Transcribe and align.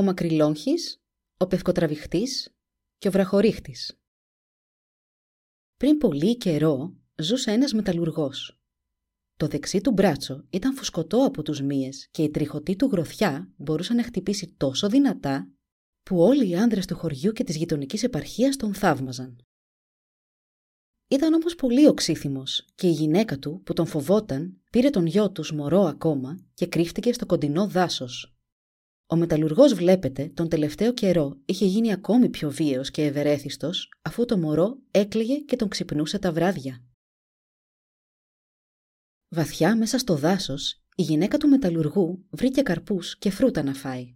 Ο 0.00 0.02
Μακρυλόγχης, 0.02 1.02
ο 1.36 1.46
Πευκοτραβηχτής 1.46 2.54
και 2.98 3.08
ο 3.08 3.10
Βραχορίχτης. 3.10 4.00
Πριν 5.76 5.98
πολύ 5.98 6.36
καιρό 6.36 6.96
ζούσε 7.22 7.50
ένας 7.50 7.72
μεταλλουργός. 7.72 8.60
Το 9.36 9.46
δεξί 9.46 9.80
του 9.80 9.90
μπράτσο 9.90 10.46
ήταν 10.50 10.74
φουσκωτό 10.74 11.24
από 11.24 11.42
τους 11.42 11.60
μύες 11.60 12.08
και 12.10 12.22
η 12.22 12.30
τριχωτή 12.30 12.76
του 12.76 12.86
γροθιά 12.92 13.52
μπορούσε 13.56 13.94
να 13.94 14.02
χτυπήσει 14.02 14.54
τόσο 14.56 14.88
δυνατά 14.88 15.52
που 16.02 16.20
όλοι 16.20 16.48
οι 16.48 16.56
άνδρες 16.56 16.86
του 16.86 16.96
χωριού 16.96 17.32
και 17.32 17.44
της 17.44 17.56
γειτονικής 17.56 18.02
επαρχίας 18.02 18.56
τον 18.56 18.74
θαύμαζαν. 18.74 19.46
Ήταν 21.08 21.32
όμως 21.34 21.54
πολύ 21.54 21.86
οξύθυμος 21.86 22.66
και 22.74 22.86
η 22.86 22.92
γυναίκα 22.92 23.38
του 23.38 23.62
που 23.64 23.72
τον 23.72 23.86
φοβόταν 23.86 24.62
πήρε 24.70 24.90
τον 24.90 25.06
γιο 25.06 25.30
τους 25.30 25.52
μωρό 25.52 25.82
ακόμα 25.82 26.46
και 26.54 26.66
κρύφτηκε 26.66 27.12
στο 27.12 27.26
κοντινό 27.26 27.68
δάσος. 27.68 28.34
Ο 29.12 29.16
μεταλλουργός 29.16 29.74
βλέπετε 29.74 30.28
τον 30.28 30.48
τελευταίο 30.48 30.92
καιρό 30.92 31.40
είχε 31.44 31.66
γίνει 31.66 31.92
ακόμη 31.92 32.28
πιο 32.28 32.50
βίαιος 32.50 32.90
και 32.90 33.04
ευερέθιστος 33.04 33.92
αφού 34.02 34.24
το 34.24 34.38
μωρό 34.38 34.78
έκλαιγε 34.90 35.36
και 35.36 35.56
τον 35.56 35.68
ξυπνούσε 35.68 36.18
τα 36.18 36.32
βράδια. 36.32 36.84
Βαθιά 39.28 39.76
μέσα 39.76 39.98
στο 39.98 40.16
δάσος 40.16 40.82
η 40.94 41.02
γυναίκα 41.02 41.38
του 41.38 41.48
μεταλλουργού 41.48 42.24
βρήκε 42.30 42.62
καρπούς 42.62 43.18
και 43.18 43.30
φρούτα 43.30 43.62
να 43.62 43.74
φάει. 43.74 44.14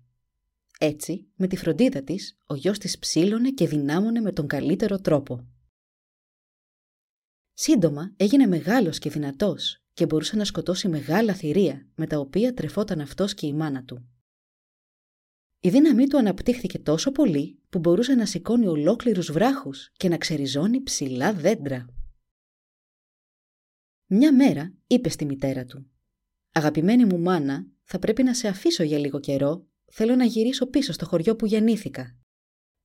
Έτσι, 0.80 1.26
με 1.36 1.46
τη 1.46 1.56
φροντίδα 1.56 2.02
της, 2.02 2.38
ο 2.46 2.54
γιος 2.54 2.78
της 2.78 2.98
ψήλωνε 2.98 3.50
και 3.50 3.68
δυνάμωνε 3.68 4.20
με 4.20 4.32
τον 4.32 4.46
καλύτερο 4.46 5.00
τρόπο. 5.00 5.46
Σύντομα 7.52 8.12
έγινε 8.16 8.46
μεγάλος 8.46 8.98
και 8.98 9.10
δυνατός 9.10 9.82
και 9.92 10.06
μπορούσε 10.06 10.36
να 10.36 10.44
σκοτώσει 10.44 10.88
μεγάλα 10.88 11.34
θηρία 11.34 11.86
με 11.94 12.06
τα 12.06 12.18
οποία 12.18 12.54
τρεφόταν 12.54 13.00
αυτός 13.00 13.34
και 13.34 13.46
η 13.46 13.52
μάνα 13.52 13.84
του. 13.84 14.08
Η 15.64 15.70
δύναμή 15.70 16.06
του 16.06 16.18
αναπτύχθηκε 16.18 16.78
τόσο 16.78 17.12
πολύ 17.12 17.58
που 17.68 17.78
μπορούσε 17.78 18.14
να 18.14 18.26
σηκώνει 18.26 18.66
ολόκληρους 18.66 19.32
βράχους 19.32 19.90
και 19.92 20.08
να 20.08 20.16
ξεριζώνει 20.16 20.82
ψηλά 20.82 21.34
δέντρα. 21.34 21.86
Μια 24.06 24.34
μέρα 24.34 24.74
είπε 24.86 25.08
στη 25.08 25.24
μητέρα 25.24 25.64
του 25.64 25.90
«Αγαπημένη 26.52 27.04
μου 27.04 27.18
μάνα, 27.18 27.66
θα 27.82 27.98
πρέπει 27.98 28.22
να 28.22 28.34
σε 28.34 28.48
αφήσω 28.48 28.82
για 28.82 28.98
λίγο 28.98 29.20
καιρό, 29.20 29.66
θέλω 29.84 30.16
να 30.16 30.24
γυρίσω 30.24 30.66
πίσω 30.66 30.92
στο 30.92 31.06
χωριό 31.06 31.36
που 31.36 31.46
γεννήθηκα. 31.46 32.16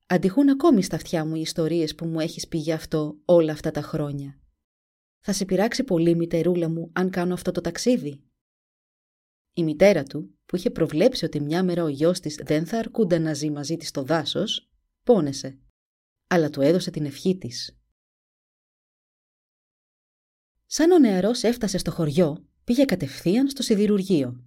Αντιχούν 0.05 0.49
ακόμη 0.49 0.83
στα 0.83 0.95
αυτιά 0.95 1.25
μου 1.25 1.36
οι 1.36 1.41
ιστορίες 1.41 1.95
που 1.95 2.05
μου 2.05 2.19
έχεις 2.19 2.47
πει 2.47 2.58
γι' 2.58 2.71
αυτό 2.71 3.19
όλα 3.25 3.52
αυτά 3.52 3.71
τα 3.71 3.81
χρόνια. 3.81 4.39
Θα 5.19 5.33
σε 5.33 5.45
πειράξει 5.45 5.83
πολύ, 5.83 6.16
μητερούλα 6.16 6.69
μου, 6.69 6.91
αν 6.93 7.09
κάνω 7.09 7.33
αυτό 7.33 7.52
το 7.52 7.61
ταξίδι. 7.61 8.23
Η 9.53 9.64
μητέρα 9.64 10.03
του, 10.03 10.39
που 10.50 10.55
είχε 10.55 10.69
προβλέψει 10.69 11.25
ότι 11.25 11.39
μια 11.42 11.64
μέρα 11.64 11.83
ο 11.83 11.88
γιος 11.88 12.19
της 12.19 12.36
δεν 12.36 12.66
θα 12.66 12.78
αρκούνταν 12.78 13.22
να 13.22 13.33
ζει 13.33 13.50
μαζί 13.50 13.78
της 13.78 13.88
στο 13.88 14.03
δάσος, 14.03 14.69
πόνεσε, 15.03 15.59
αλλά 16.28 16.50
του 16.50 16.61
έδωσε 16.61 16.92
την 16.92 17.05
ευχή 17.05 17.38
της. 17.38 17.80
Σαν 20.65 20.92
ο 20.92 20.99
νεαρός 20.99 21.43
έφτασε 21.43 21.77
στο 21.77 21.92
χωριό, 21.92 22.48
πήγε 22.64 22.86
κατευθείαν 22.86 23.49
στο 23.49 23.64
σιδηρουργείο. 23.64 24.43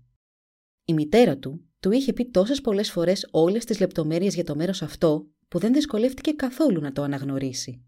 Η 0.84 0.94
μητέρα 0.94 1.38
του 1.38 1.70
του 1.80 1.90
είχε 1.90 2.12
πει 2.12 2.30
τόσες 2.30 2.60
πολλές 2.60 2.90
φορές 2.90 3.28
όλες 3.30 3.64
τις 3.64 3.80
λεπτομέρειες 3.80 4.34
για 4.34 4.44
το 4.44 4.56
μέρος 4.56 4.82
αυτό, 4.82 5.30
που 5.48 5.58
δεν 5.58 5.72
δυσκολεύτηκε 5.72 6.32
καθόλου 6.32 6.80
να 6.80 6.92
το 6.92 7.02
αναγνωρίσει. 7.02 7.84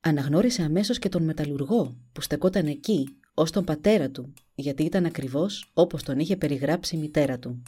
Αναγνώρισε 0.00 0.62
αμέσως 0.62 0.98
και 0.98 1.08
τον 1.08 1.24
μεταλλουργό 1.24 2.00
που 2.12 2.20
στεκόταν 2.20 2.66
εκεί 2.66 3.18
ως 3.38 3.50
τον 3.50 3.64
πατέρα 3.64 4.10
του, 4.10 4.32
γιατί 4.54 4.82
ήταν 4.82 5.06
ακριβώς 5.06 5.70
όπως 5.74 6.02
τον 6.02 6.18
είχε 6.18 6.36
περιγράψει 6.36 6.96
η 6.96 6.98
μητέρα 6.98 7.38
του. 7.38 7.62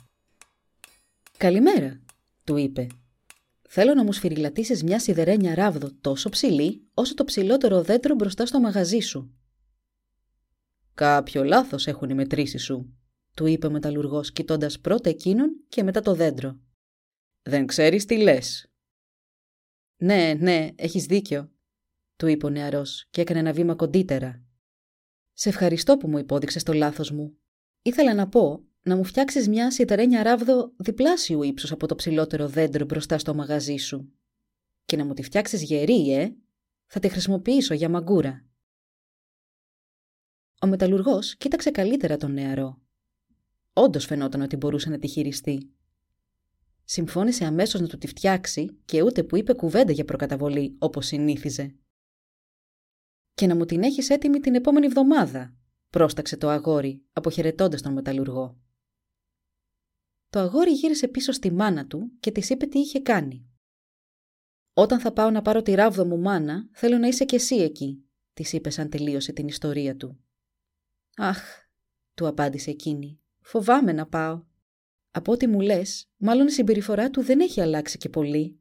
«Καλημέρα», 1.36 2.00
του 2.44 2.56
είπε. 2.56 2.86
«Θέλω 3.68 3.94
να 3.94 4.04
μου 4.04 4.12
σφυριλατήσεις 4.12 4.82
μια 4.82 5.00
σιδερένια 5.00 5.54
ράβδο 5.54 5.92
τόσο 6.00 6.28
ψηλή, 6.28 6.88
όσο 6.94 7.14
το 7.14 7.24
ψηλότερο 7.24 7.82
δέντρο 7.82 8.14
μπροστά 8.14 8.46
στο 8.46 8.60
μαγαζί 8.60 8.98
σου». 8.98 9.34
«Κάποιο 10.94 11.44
λάθος 11.44 11.86
έχουν 11.86 12.10
οι 12.10 12.14
μετρήσεις 12.14 12.64
σου», 12.64 12.98
του 13.34 13.46
είπε 13.46 13.66
ο 13.66 13.70
μεταλλουργός, 13.70 14.32
κοιτώντας 14.32 14.80
πρώτα 14.80 15.10
εκείνον 15.10 15.64
και 15.68 15.82
μετά 15.82 16.00
το 16.00 16.14
δέντρο. 16.14 16.58
«Δεν 17.42 17.66
ξέρεις 17.66 18.04
τι 18.04 18.16
λες». 18.16 18.70
«Ναι, 19.96 20.34
ναι, 20.38 20.68
έχεις 20.76 21.04
δίκιο», 21.04 21.50
του 22.16 22.26
είπε 22.26 22.46
ο 22.46 22.50
νεαρός 22.50 23.06
και 23.10 23.20
έκανε 23.20 23.38
ένα 23.38 23.52
βήμα 23.52 23.74
κοντύτερα. 23.74 24.47
Σε 25.40 25.48
ευχαριστώ 25.48 25.96
που 25.96 26.08
μου 26.08 26.18
υπόδειξες 26.18 26.62
το 26.62 26.72
λάθος 26.72 27.10
μου. 27.10 27.38
Ήθελα 27.82 28.14
να 28.14 28.28
πω 28.28 28.64
να 28.82 28.96
μου 28.96 29.04
φτιάξεις 29.04 29.48
μια 29.48 29.70
σιτερένια 29.70 30.22
ράβδο 30.22 30.72
διπλάσιου 30.76 31.42
ύψους 31.42 31.72
από 31.72 31.86
το 31.86 31.94
ψηλότερο 31.94 32.48
δέντρο 32.48 32.84
μπροστά 32.84 33.18
στο 33.18 33.34
μαγαζί 33.34 33.76
σου. 33.76 34.12
Και 34.84 34.96
να 34.96 35.04
μου 35.04 35.14
τη 35.14 35.22
φτιάξεις 35.22 35.62
γερή, 35.62 36.12
ε! 36.12 36.34
Θα 36.86 37.00
τη 37.00 37.08
χρησιμοποιήσω 37.08 37.74
για 37.74 37.88
μαγκούρα. 37.88 38.46
Ο 40.60 40.66
μεταλλουργός 40.66 41.36
κοίταξε 41.36 41.70
καλύτερα 41.70 42.16
τον 42.16 42.32
νεαρό. 42.32 42.80
Όντως 43.72 44.04
φαινόταν 44.04 44.40
ότι 44.40 44.56
μπορούσε 44.56 44.90
να 44.90 44.98
τη 44.98 45.06
χειριστεί. 45.06 45.70
Συμφώνησε 46.84 47.44
αμέσως 47.44 47.80
να 47.80 47.86
του 47.86 47.98
τη 47.98 48.06
φτιάξει 48.06 48.78
και 48.84 49.02
ούτε 49.02 49.22
που 49.22 49.36
είπε 49.36 49.52
κουβέντα 49.52 49.92
για 49.92 50.04
προκαταβολή 50.04 50.76
όπως 50.78 51.06
συνήθιζε 51.06 51.74
και 53.38 53.46
να 53.46 53.54
μου 53.54 53.64
την 53.64 53.82
έχεις 53.82 54.10
έτοιμη 54.10 54.40
την 54.40 54.54
επόμενη 54.54 54.86
εβδομάδα, 54.86 55.54
πρόσταξε 55.90 56.36
το 56.36 56.48
αγόρι, 56.48 57.04
αποχαιρετώντας 57.12 57.82
τον 57.82 57.92
μεταλλουργό. 57.92 58.58
Το 60.28 60.38
αγόρι 60.38 60.72
γύρισε 60.72 61.08
πίσω 61.08 61.32
στη 61.32 61.52
μάνα 61.52 61.86
του 61.86 62.12
και 62.20 62.30
της 62.30 62.50
είπε 62.50 62.66
τι 62.66 62.78
είχε 62.78 63.00
κάνει. 63.00 63.48
Όταν 64.72 65.00
θα 65.00 65.12
πάω 65.12 65.30
να 65.30 65.42
πάρω 65.42 65.62
τη 65.62 65.74
ράβδο 65.74 66.04
μου, 66.04 66.18
μάνα, 66.18 66.68
θέλω 66.72 66.98
να 66.98 67.06
είσαι 67.06 67.24
κι 67.24 67.34
εσύ 67.34 67.56
εκεί, 67.56 68.04
της 68.32 68.52
είπε 68.52 68.70
σαν 68.70 68.90
τελείωσε 68.90 69.32
την 69.32 69.48
ιστορία 69.48 69.96
του. 69.96 70.20
Αχ, 71.16 71.68
του 72.14 72.26
απάντησε 72.26 72.70
εκείνη, 72.70 73.20
φοβάμαι 73.40 73.92
να 73.92 74.06
πάω. 74.06 74.44
Από 75.10 75.32
ό,τι 75.32 75.46
μου 75.46 75.60
λες, 75.60 76.10
μάλλον 76.16 76.46
η 76.46 76.50
συμπεριφορά 76.50 77.10
του 77.10 77.22
δεν 77.22 77.40
έχει 77.40 77.60
αλλάξει 77.60 77.98
και 77.98 78.08
πολύ. 78.08 78.60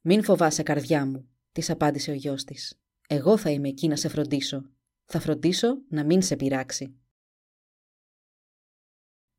Μην 0.00 0.22
φοβάσαι, 0.22 0.62
καρδιά 0.62 1.06
μου, 1.06 1.28
της 1.52 1.70
απάντησε 1.70 2.10
ο 2.10 2.14
γιος 2.14 2.44
της. 2.44 2.80
Εγώ 3.10 3.36
θα 3.36 3.50
είμαι 3.50 3.68
εκεί 3.68 3.88
να 3.88 3.96
σε 3.96 4.08
φροντίσω. 4.08 4.70
Θα 5.04 5.20
φροντίσω 5.20 5.82
να 5.88 6.04
μην 6.04 6.22
σε 6.22 6.36
πειράξει. 6.36 7.00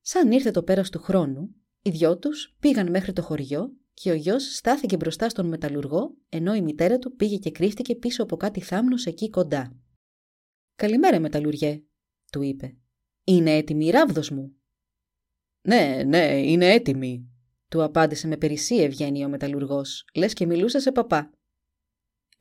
Σαν 0.02 0.32
ήρθε 0.32 0.52
το 0.52 0.64
πέρας 0.64 0.90
του 0.90 1.00
χρόνου, 1.00 1.56
οι 1.82 1.90
δυο 1.90 2.18
τους 2.18 2.56
πήγαν 2.60 2.90
μέχρι 2.90 3.14
το 3.14 3.22
χωριό 3.22 3.78
και 3.94 4.12
ο 4.12 4.14
γιος 4.14 4.56
στάθηκε 4.56 4.96
μπροστά 4.96 5.30
στον 5.30 5.48
μεταλλουργό, 5.48 6.18
ενώ 6.30 6.56
η 6.56 6.62
μητέρα 6.62 7.00
του 7.00 7.16
πήγε 7.16 7.38
και 7.38 7.52
κρύφτηκε 7.52 7.96
πίσω 7.96 8.24
από 8.24 8.38
κάτι 8.38 8.62
θάμνος 8.62 9.06
εκεί 9.06 9.30
κοντά. 9.30 9.76
«Καλημέρα, 10.76 11.20
μεταλλουργέ», 11.20 11.84
του 12.32 12.42
είπε. 12.42 12.78
«Είναι 13.24 13.52
έτοιμη 13.52 13.86
η 13.86 13.90
ράβδος 13.90 14.30
μου». 14.30 14.56
«Ναι, 15.62 16.04
ναι, 16.06 16.42
είναι 16.42 16.72
έτοιμη», 16.72 17.30
του 17.70 17.84
απάντησε 17.84 18.28
με 18.28 18.38
περισσή 18.38 18.76
ευγένεια 18.76 19.26
ο 19.26 19.30
μεταλλουργός, 19.30 20.06
λες 20.16 20.34
και 20.34 20.46
μιλούσε 20.46 20.80
σε 20.80 20.92
παπά. 20.92 21.39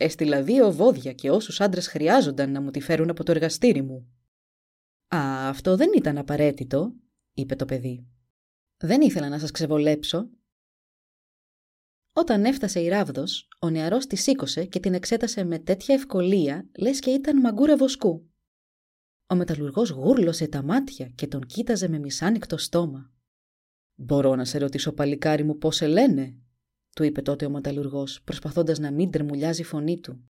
Έστειλα 0.00 0.42
δύο 0.42 0.72
βόδια 0.72 1.12
και 1.12 1.30
όσους 1.30 1.60
άντρες 1.60 1.88
χρειάζονταν 1.88 2.52
να 2.52 2.60
μου 2.60 2.70
τη 2.70 2.80
φέρουν 2.80 3.10
από 3.10 3.24
το 3.24 3.32
εργαστήρι 3.32 3.82
μου. 3.82 4.12
Α, 5.14 5.48
αυτό 5.48 5.76
δεν 5.76 5.90
ήταν 5.96 6.18
απαραίτητο, 6.18 6.94
είπε 7.32 7.54
το 7.54 7.64
παιδί. 7.64 8.06
Δεν 8.76 9.00
ήθελα 9.00 9.28
να 9.28 9.38
σας 9.38 9.50
ξεβολέψω. 9.50 10.30
Όταν 12.12 12.44
έφτασε 12.44 12.80
η 12.80 12.88
ράβδος, 12.88 13.48
ο 13.60 13.70
νεαρός 13.70 14.06
τη 14.06 14.16
σήκωσε 14.16 14.64
και 14.64 14.80
την 14.80 14.94
εξέτασε 14.94 15.44
με 15.44 15.58
τέτοια 15.58 15.94
ευκολία, 15.94 16.68
λες 16.78 16.98
και 16.98 17.10
ήταν 17.10 17.40
μαγκούρα 17.40 17.76
βοσκού. 17.76 18.30
Ο 19.26 19.34
μεταλλουργός 19.34 19.90
γούρλωσε 19.90 20.48
τα 20.48 20.62
μάτια 20.62 21.06
και 21.06 21.26
τον 21.26 21.46
κοίταζε 21.46 21.88
με 21.88 21.98
μισάνικτο 21.98 22.56
στόμα. 22.56 23.12
«Μπορώ 23.94 24.34
να 24.34 24.44
σε 24.44 24.58
ρωτήσω, 24.58 24.92
παλικάρι 24.92 25.44
μου, 25.44 25.58
πώς 25.58 25.76
σε 25.76 25.86
λένε» 25.86 26.36
του 26.98 27.04
είπε 27.04 27.22
τότε 27.22 27.46
ο 27.46 27.50
μεταλλουργός, 27.50 28.22
προσπαθώντας 28.22 28.78
να 28.78 28.92
μην 28.92 29.10
τρεμουλιάζει 29.10 29.60
η 29.60 29.64
φωνή 29.64 30.00
του. 30.00 30.30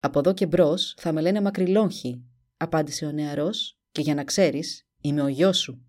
Από 0.00 0.18
εδώ 0.18 0.34
και 0.34 0.46
μπρος 0.46 0.94
θα 0.98 1.12
με 1.12 1.20
λένε 1.20 1.40
μακριλόγχη, 1.40 2.24
απάντησε 2.56 3.06
ο 3.06 3.12
νεαρός, 3.12 3.78
και 3.90 4.00
για 4.00 4.14
να 4.14 4.24
ξέρεις, 4.24 4.86
είμαι 5.00 5.22
ο 5.22 5.28
γιος 5.28 5.58
σου. 5.58 5.86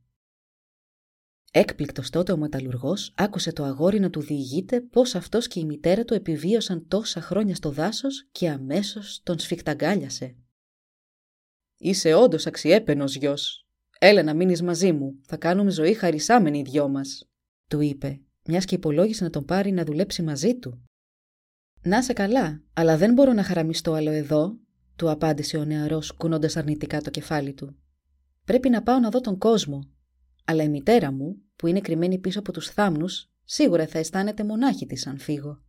Έκπληκτος 1.51 2.09
τότε 2.09 2.31
ο 2.31 2.37
μεταλλουργός 2.37 3.13
άκουσε 3.17 3.53
το 3.53 3.63
αγόρι 3.63 3.99
να 3.99 4.09
του 4.09 4.21
διηγείται 4.21 4.81
πώς 4.81 5.15
αυτός 5.15 5.47
και 5.47 5.59
η 5.59 5.65
μητέρα 5.65 6.05
του 6.05 6.13
επιβίωσαν 6.13 6.87
τόσα 6.87 7.21
χρόνια 7.21 7.55
στο 7.55 7.71
δάσος 7.71 8.27
και 8.31 8.49
αμέσως 8.49 9.21
τον 9.23 9.39
σφιχταγκάλιασε. 9.39 10.35
Είσαι 11.77 12.13
όντως 12.13 12.45
αξιέπαινος 12.45 13.15
γιος. 13.15 13.67
Έλα 13.99 14.23
να 14.23 14.33
μείνεις 14.33 14.61
μαζί 14.61 14.91
μου. 14.91 15.19
Θα 15.23 15.37
κάνουμε 15.37 15.71
ζωή 15.71 15.93
χαρισάμενοι 15.93 16.59
οι 16.59 16.63
δυο 16.63 16.87
μας, 16.87 17.29
του 17.69 17.79
είπε, 17.79 18.24
μιας 18.45 18.65
και 18.65 18.75
υπολόγισε 18.75 19.23
να 19.23 19.29
τον 19.29 19.45
πάρει 19.45 19.71
να 19.71 19.83
δουλέψει 19.83 20.21
μαζί 20.21 20.55
του. 20.55 20.85
Να 21.81 22.03
σε 22.03 22.13
καλά, 22.13 22.61
αλλά 22.73 22.97
δεν 22.97 23.13
μπορώ 23.13 23.33
να 23.33 23.43
χαραμιστώ 23.43 23.93
άλλο 23.93 24.11
εδώ, 24.11 24.57
του 24.95 25.09
απάντησε 25.09 25.57
ο 25.57 25.65
νεαρός, 25.65 26.11
κουνώντας 26.11 26.57
αρνητικά 26.57 27.01
το 27.01 27.09
κεφάλι 27.09 27.53
του. 27.53 27.75
Πρέπει 28.45 28.69
να 28.69 28.83
πάω 28.83 28.99
να 28.99 29.09
δω 29.09 29.21
τον 29.21 29.37
κόσμο. 29.37 29.89
Αλλά 30.45 30.63
η 30.63 30.69
μητέρα 30.69 31.11
μου, 31.11 31.41
που 31.55 31.67
είναι 31.67 31.81
κρυμμένη 31.81 32.19
πίσω 32.19 32.39
από 32.39 32.51
τους 32.51 32.69
θάμνους, 32.69 33.29
σίγουρα 33.43 33.87
θα 33.87 33.99
αισθάνεται 33.99 34.43
μονάχη 34.43 34.85
της 34.85 35.07
αν 35.07 35.17
φύγω. 35.17 35.61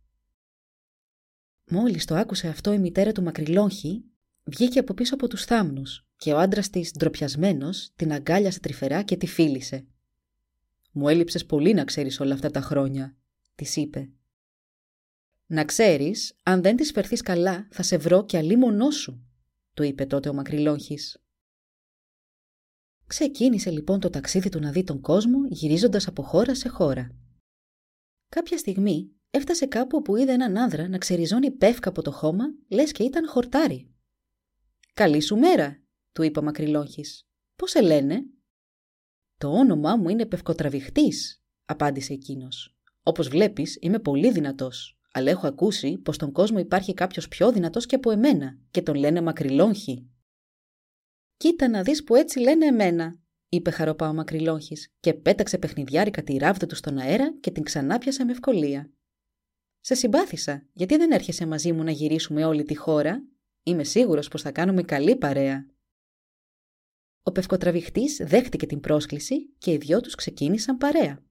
Μόλις 1.69 2.05
το 2.05 2.15
άκουσε 2.15 2.47
αυτό 2.47 2.73
η 2.73 2.79
μητέρα 2.79 3.11
του 3.11 3.23
μακριλόγχη, 3.23 4.03
βγήκε 4.43 4.79
από 4.79 4.93
πίσω 4.93 5.13
από 5.13 5.27
τους 5.27 5.45
θάμνους 5.45 6.07
και 6.17 6.33
ο 6.33 6.37
άντρας 6.39 6.69
της, 6.69 6.91
ντροπιασμένος, 6.97 7.91
την 7.95 8.11
αγκάλιασε 8.11 8.59
τρυφερά 8.59 9.03
και 9.03 9.17
τη 9.17 9.27
φίλησε. 9.27 9.87
Μου 10.97 11.07
έλειψες 11.07 11.45
πολύ 11.45 11.73
να 11.73 11.83
ξέρεις 11.83 12.19
όλα 12.19 12.33
αυτά 12.33 12.51
τα 12.51 12.61
χρόνια, 12.61 13.17
της 13.55 13.75
είπε. 13.75 14.11
Να 15.45 15.65
ξέρεις, 15.65 16.35
αν 16.43 16.61
δεν 16.61 16.75
της 16.75 16.91
φερθείς 16.91 17.21
καλά, 17.21 17.67
θα 17.71 17.83
σε 17.83 17.97
βρω 17.97 18.25
και 18.25 18.37
αλίμονό 18.37 18.91
σου, 18.91 19.27
του 19.73 19.83
είπε 19.83 20.05
τότε 20.05 20.29
ο 20.29 20.33
μακριλόγχη. 20.33 20.97
Ξεκίνησε 23.07 23.69
λοιπόν 23.71 23.99
το 23.99 24.09
ταξίδι 24.09 24.49
του 24.49 24.59
να 24.59 24.71
δει 24.71 24.83
τον 24.83 25.01
κόσμο 25.01 25.37
γυρίζοντας 25.49 26.07
από 26.07 26.21
χώρα 26.23 26.55
σε 26.55 26.69
χώρα. 26.69 27.15
Κάποια 28.29 28.57
στιγμή 28.57 29.11
έφτασε 29.29 29.65
κάπου 29.65 30.01
που 30.01 30.15
είδε 30.15 30.31
έναν 30.31 30.57
άνδρα 30.57 30.87
να 30.87 30.97
ξεριζώνει 30.97 31.51
πεύκα 31.51 31.89
από 31.89 32.01
το 32.01 32.11
χώμα, 32.11 32.45
λες 32.67 32.91
και 32.91 33.03
ήταν 33.03 33.27
χορτάρι. 33.27 33.91
«Καλή 34.93 35.21
σου 35.21 35.37
μέρα», 35.37 35.81
του 36.11 36.23
είπε 36.23 36.39
ο 36.39 36.43
μακριλόχης. 36.43 37.27
«Πώς 37.55 37.69
σε 37.69 37.81
λένε» 37.81 38.25
«Το 39.37 39.47
όνομά 39.49 39.95
μου 39.95 40.09
είναι 40.09 40.25
Πευκοτραβηχτής», 40.25 41.43
απάντησε 41.65 42.13
εκείνος. 42.13 42.75
«Όπως 43.03 43.27
βλέπεις 43.27 43.77
είμαι 43.81 43.99
πολύ 43.99 44.31
δυνατός, 44.31 44.99
αλλά 45.11 45.29
έχω 45.29 45.47
ακούσει 45.47 45.97
πως 45.97 46.15
στον 46.15 46.31
κόσμο 46.31 46.59
υπάρχει 46.59 46.93
κάποιος 46.93 47.27
πιο 47.27 47.51
δυνατός 47.51 47.85
και 47.85 47.95
από 47.95 48.11
εμένα 48.11 48.57
και 48.71 48.81
τον 48.81 48.95
λένε 48.95 49.21
μακριλόγχη». 49.21 50.09
«Κοίτα 51.37 51.67
να 51.67 51.81
δεις 51.81 52.03
που 52.03 52.15
έτσι 52.15 52.39
λένε 52.39 52.65
εμένα», 52.65 53.19
είπε 53.49 53.71
χαροπά 53.71 54.09
ο 54.09 54.13
μακριλόχης 54.13 54.93
και 54.99 55.13
πέταξε 55.13 55.57
παιχνιδιάρικα 55.57 56.23
τη 56.23 56.37
ράβδα 56.37 56.65
του 56.65 56.75
στον 56.75 56.97
αέρα 56.97 57.37
και 57.39 57.51
την 57.51 57.63
ξανάπιασε 57.63 58.23
με 58.23 58.31
ευκολία. 58.31 58.91
«Σε 59.79 59.95
συμπάθησα, 59.95 60.65
γιατί 60.73 60.97
δεν 60.97 61.11
έρχεσαι 61.11 61.45
μαζί 61.45 61.71
μου 61.71 61.83
να 61.83 61.91
γυρίσουμε 61.91 62.45
όλη 62.45 62.63
τη 62.63 62.75
χώρα. 62.75 63.23
Είμαι 63.63 63.83
σίγουρος 63.83 64.27
πως 64.27 64.41
θα 64.41 64.51
κάνουμε 64.51 64.83
καλή 64.83 65.15
παρέα». 65.15 65.65
Ο 67.27 67.31
πευκοτραβηχτής 67.31 68.21
δέχτηκε 68.23 68.65
την 68.65 68.79
πρόσκληση 68.79 69.53
και 69.57 69.71
οι 69.71 69.77
δυο 69.77 70.01
τους 70.01 70.15
ξεκίνησαν 70.15 70.77
παρέα. 70.77 71.23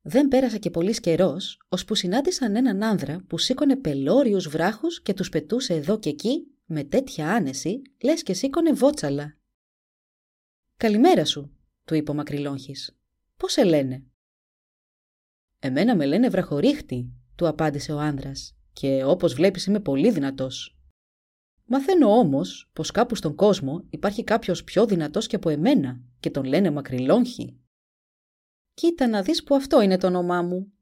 Δεν 0.00 0.28
πέρασε 0.28 0.58
και 0.58 0.70
πολύς 0.70 1.00
καιρός, 1.00 1.58
ώσπου 1.68 1.94
συνάντησαν 1.94 2.56
έναν 2.56 2.82
άνδρα 2.82 3.24
που 3.28 3.38
σήκωνε 3.38 3.76
πελώριους 3.76 4.48
βράχους 4.48 5.02
και 5.02 5.14
τους 5.14 5.28
πετούσε 5.28 5.74
εδώ 5.74 5.98
και 5.98 6.08
εκεί 6.08 6.46
με 6.64 6.84
τέτοια 6.84 7.32
άνεση, 7.32 7.82
λες 8.02 8.22
και 8.22 8.34
σήκωνε 8.34 8.72
βότσαλα. 8.72 9.38
«Καλημέρα 10.76 11.24
σου», 11.24 11.56
του 11.84 11.94
είπε 11.94 12.10
ο 12.10 12.14
Μακρυλόγχης. 12.14 12.98
«Πώς 13.36 13.52
σε 13.52 13.64
λένε» 13.64 14.04
«Εμένα 15.58 15.96
με 15.96 16.06
λένε 16.06 16.28
βραχορίχτη», 16.28 17.12
του 17.34 17.48
απάντησε 17.48 17.92
ο 17.92 17.98
άνδρας 17.98 18.56
«και 18.72 19.04
όπως 19.04 19.34
βλέπεις 19.34 19.66
είμαι 19.66 19.80
πολύ 19.80 20.10
δυνατός». 20.10 20.76
Μαθαίνω 21.74 22.18
όμως 22.18 22.70
πως 22.72 22.90
κάπου 22.90 23.14
στον 23.14 23.34
κόσμο 23.34 23.84
υπάρχει 23.90 24.24
κάποιος 24.24 24.64
πιο 24.64 24.86
δυνατός 24.86 25.26
και 25.26 25.36
από 25.36 25.48
εμένα 25.48 26.02
και 26.20 26.30
τον 26.30 26.44
λένε 26.44 26.70
Μακρυλόγχη. 26.70 27.60
«Κοίτα 28.74 29.06
να 29.06 29.22
δεις 29.22 29.42
που 29.42 29.54
αυτό 29.54 29.80
είναι 29.80 29.98
το 29.98 30.06
όνομά 30.06 30.42
μου», 30.42 30.72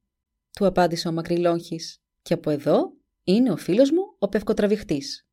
του 0.53 0.67
απάντησε 0.67 1.09
ο 1.09 1.13
Μακρυλόγχης 1.13 2.03
«και 2.23 2.35
από 2.35 2.51
εδώ 2.51 2.97
είναι 3.23 3.53
ο 3.53 3.57
φίλος 3.57 3.91
μου 3.91 4.17
ο 4.19 4.29
Πευκοτραβηχτής». 4.29 5.29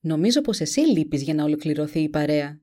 Νομίζω 0.00 0.40
πως 0.40 0.60
εσύ 0.60 0.80
λείπεις 0.80 1.22
για 1.22 1.34
να 1.34 1.44
ολοκληρωθεί 1.44 2.00
η 2.00 2.08
παρέα. 2.08 2.60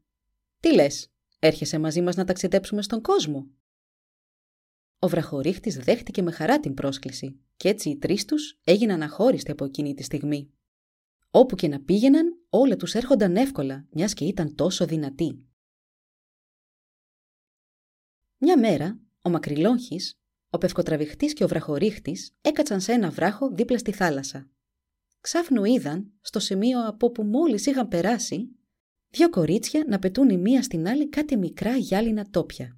Τι 0.60 0.74
λες, 0.74 1.12
έρχεσαι 1.40 1.80
μαζί 1.80 2.02
μας 2.02 2.16
να 2.16 2.26
ταξιδέψουμε 2.26 2.82
στον 2.82 3.02
κόσμο; 3.02 3.50
Ο 5.00 5.08
βραχορίχτης 5.08 5.78
δέχτηκε 5.78 6.22
με 6.22 6.32
χαρά 6.32 6.60
την 6.60 6.74
πρόσκληση 6.74 7.40
και 7.58 7.70
έτσι 7.70 7.90
οι 7.90 7.98
τρεις 7.98 8.26
τους 8.26 8.60
έγιναν 8.64 9.02
αχώριστοι 9.02 9.52
από 9.52 9.66
εκείνη 9.66 9.94
τη 9.94 10.04
στιγμή. 10.04 10.54
Όπου 11.32 11.56
και 11.56 11.68
να 11.68 11.82
πήγαιναν, 11.82 12.40
όλα 12.50 12.76
τους 12.76 12.94
έρχονταν 12.94 13.36
εύκολα, 13.36 13.88
μιας 13.92 14.14
και 14.14 14.26
ήταν 14.26 14.56
τόσο 14.56 14.86
δυνατοί. 14.86 15.46
Μια 18.38 18.60
μέρα, 18.60 19.00
ο 19.22 19.30
Μακρυλόγχης, 19.30 20.20
ο 20.50 20.58
Πευκοτραβηχτής 20.58 21.34
και 21.34 21.44
ο 21.44 21.48
Βραχορίχτης 21.48 22.36
έκατσαν 22.42 22.82
σε 22.82 22.92
ένα 22.92 23.10
βράχο 23.10 23.50
δίπλα 23.52 23.78
στη 23.78 23.92
θάλασσα 23.92 24.52
ξάφνου 25.22 25.66
είδαν, 25.66 26.12
στο 26.22 26.40
σημείο 26.40 26.88
από 26.88 27.06
όπου 27.06 27.24
μόλις 27.24 27.66
είχαν 27.66 27.88
περάσει, 27.88 28.56
δύο 29.10 29.30
κορίτσια 29.30 29.84
να 29.88 30.00
πετούν 30.00 30.30
η 30.30 30.38
μία 30.38 30.64
στην 30.64 30.88
άλλη 30.88 31.10
κάτι 31.10 31.38
μικρά 31.38 31.78
γυάλινα 31.78 32.30
τόπια. 32.30 32.78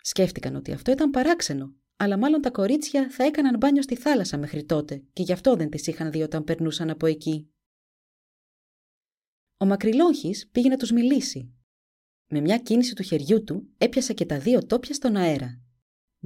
Σκέφτηκαν 0.00 0.54
ότι 0.54 0.72
αυτό 0.72 0.90
ήταν 0.90 1.10
παράξενο, 1.10 1.74
αλλά 1.96 2.18
μάλλον 2.18 2.40
τα 2.40 2.50
κορίτσια 2.50 3.10
θα 3.10 3.24
έκαναν 3.24 3.56
μπάνιο 3.56 3.82
στη 3.82 3.96
θάλασσα 3.96 4.38
μέχρι 4.38 4.64
τότε 4.64 5.02
και 5.12 5.22
γι' 5.22 5.32
αυτό 5.32 5.56
δεν 5.56 5.70
τις 5.70 5.86
είχαν 5.86 6.10
δει 6.10 6.22
όταν 6.22 6.44
περνούσαν 6.44 6.90
από 6.90 7.06
εκεί. 7.06 7.50
Ο 9.56 9.64
Μακρυλόχης 9.64 10.48
πήγε 10.48 10.68
να 10.68 10.76
τους 10.76 10.90
μιλήσει. 10.90 11.50
Με 12.26 12.40
μια 12.40 12.58
κίνηση 12.58 12.94
του 12.94 13.02
χεριού 13.02 13.44
του 13.44 13.68
έπιασε 13.78 14.12
και 14.12 14.26
τα 14.26 14.38
δύο 14.38 14.66
τόπια 14.66 14.94
στον 14.94 15.16
αέρα 15.16 15.60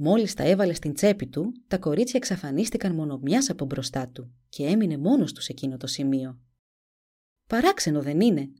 Μόλις 0.03 0.33
τα 0.33 0.43
έβαλε 0.43 0.73
στην 0.73 0.93
τσέπη 0.93 1.27
του, 1.27 1.53
τα 1.67 1.77
κορίτσια 1.77 2.19
εξαφανίστηκαν 2.19 2.95
μόνο 2.95 3.17
μιας 3.17 3.49
από 3.49 3.65
μπροστά 3.65 4.09
του 4.09 4.33
και 4.49 4.65
έμεινε 4.65 4.97
μόνος 4.97 5.33
τους 5.33 5.43
σε 5.43 5.51
εκείνο 5.51 5.77
το 5.77 5.87
σημείο. 5.87 6.39
Παράξενο 7.47 8.01
δεν 8.01 8.21
είναι, 8.21 8.51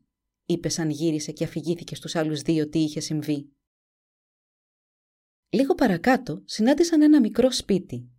είπε 0.46 0.70
σαν 0.70 0.90
γύρισε 0.90 1.32
και 1.32 1.44
αφηγήθηκε 1.44 1.96
στους 1.96 2.16
άλλους 2.16 2.42
δύο 2.42 2.70
τι 2.70 2.80
είχε 2.80 3.00
συμβεί. 3.00 3.52
Λίγο 5.54 5.76
παρακάτω 5.76 6.42
συνάντησαν 6.46 7.02
ένα 7.02 7.20
μικρό 7.20 7.52
σπίτι. 7.52 8.10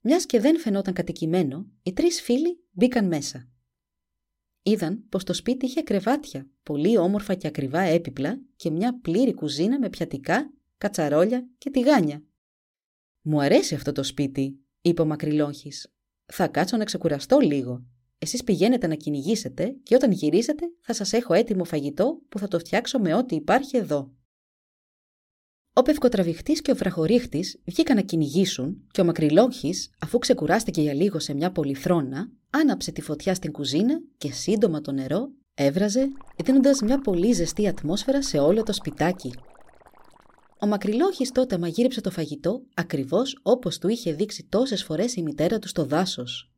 Μιας 0.00 0.26
και 0.26 0.40
δεν 0.40 0.58
φαινόταν 0.58 0.94
κατοικημένο, 0.94 1.70
οι 1.82 1.92
τρεις 1.92 2.22
φίλοι 2.22 2.64
μπήκαν 2.70 3.06
μέσα. 3.06 3.48
Είδαν 4.62 5.08
πως 5.08 5.24
το 5.24 5.32
σπίτι 5.32 5.66
είχε 5.66 5.82
κρεβάτια, 5.82 6.50
πολύ 6.62 6.98
όμορφα 6.98 7.34
και 7.34 7.46
ακριβά 7.46 7.80
έπιπλα 7.80 8.40
και 8.56 8.70
μια 8.70 9.00
πλήρη 9.00 9.34
κουζίνα 9.34 9.78
με 9.78 9.88
πιατικά 9.90 10.52
κατσαρόλια 10.78 11.48
και 11.58 11.70
τηγάνια. 11.70 12.24
Μου 13.20 13.40
αρέσει 13.40 13.74
αυτό 13.74 13.92
το 13.92 14.02
σπίτι, 14.02 14.60
είπε 14.80 15.02
ο 15.02 15.06
Μακρυλόχη. 15.06 15.72
Θα 16.24 16.48
κάτσω 16.48 16.76
να 16.76 16.84
ξεκουραστώ 16.84 17.38
λίγο. 17.38 17.84
Εσείς 18.18 18.44
πηγαίνετε 18.44 18.86
να 18.86 18.94
κυνηγήσετε 18.94 19.76
και 19.82 19.94
όταν 19.94 20.10
γυρίσετε 20.10 20.66
θα 20.80 20.92
σας 20.92 21.12
έχω 21.12 21.34
έτοιμο 21.34 21.64
φαγητό 21.64 22.20
που 22.28 22.38
θα 22.38 22.48
το 22.48 22.58
φτιάξω 22.58 22.98
με 22.98 23.14
ό,τι 23.14 23.34
υπάρχει 23.34 23.76
εδώ. 23.76 24.14
Ο 25.76 25.82
Πευκοτραβηχτής 25.82 26.62
και 26.62 26.70
ο 26.70 26.74
Βραχορίχτης 26.74 27.60
βγήκαν 27.64 27.96
να 27.96 28.02
κυνηγήσουν 28.02 28.86
και 28.90 29.00
ο 29.00 29.04
Μακρυλόχη, 29.04 29.74
αφού 30.00 30.18
ξεκουράστηκε 30.18 30.80
για 30.80 30.94
λίγο 30.94 31.18
σε 31.18 31.34
μια 31.34 31.52
πολυθρόνα, 31.52 32.30
άναψε 32.50 32.92
τη 32.92 33.00
φωτιά 33.00 33.34
στην 33.34 33.52
κουζίνα 33.52 34.00
και 34.18 34.32
σύντομα 34.32 34.80
το 34.80 34.92
νερό 34.92 35.28
έβραζε, 35.54 36.08
δίνοντας 36.44 36.80
μια 36.80 37.00
πολύ 37.00 37.32
ζεστή 37.32 37.68
ατμόσφαιρα 37.68 38.22
σε 38.22 38.38
όλο 38.38 38.62
το 38.62 38.72
σπιτάκι. 38.72 39.34
Ο 40.60 40.66
Μακρυλόχης 40.66 41.32
τότε 41.32 41.58
μαγείρεψε 41.58 42.00
το 42.00 42.10
φαγητό 42.10 42.62
ακριβώς 42.74 43.38
όπως 43.42 43.78
του 43.78 43.88
είχε 43.88 44.12
δείξει 44.12 44.46
τόσες 44.48 44.84
φορές 44.84 45.14
η 45.14 45.22
μητέρα 45.22 45.58
του 45.58 45.68
στο 45.68 45.84
δάσος. 45.84 46.52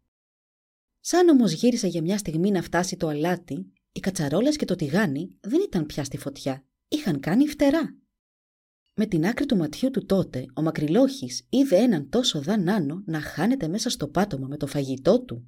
Σαν 1.01 1.29
όμως 1.29 1.53
γύρισε 1.53 1.87
για 1.87 2.03
μια 2.03 2.19
στιγμή 2.19 2.51
να 2.51 2.63
φτάσει 2.63 2.97
το 2.97 3.09
αλάτι, 3.09 3.73
οι 3.93 4.01
κατσαρόλες 4.01 4.57
και 4.57 4.65
το 4.65 4.75
τηγάνι 4.75 5.37
δεν 5.41 5.61
ήταν 5.61 5.87
πια 5.87 6.05
στη 6.05 6.17
φωτιά, 6.19 6.65
είχαν 6.89 7.21
κάνει 7.21 7.47
φτερά. 7.47 7.97
Με 8.99 9.07
την 9.07 9.27
άκρη 9.27 9.47
του 9.47 9.57
ματιού 9.57 9.91
του 9.91 10.07
τότε, 10.07 10.47
ο 10.55 10.63
Μακρυλόχης 10.63 11.47
είδε 11.51 11.77
έναν 11.77 12.09
τόσο 12.09 12.41
δανάνο 12.41 13.03
να 13.07 13.21
χάνεται 13.21 13.69
μέσα 13.69 13.91
στο 13.91 14.09
πάτωμα 14.09 14.47
με 14.47 14.57
το 14.57 14.67
φαγητό 14.67 15.21
του. 15.21 15.47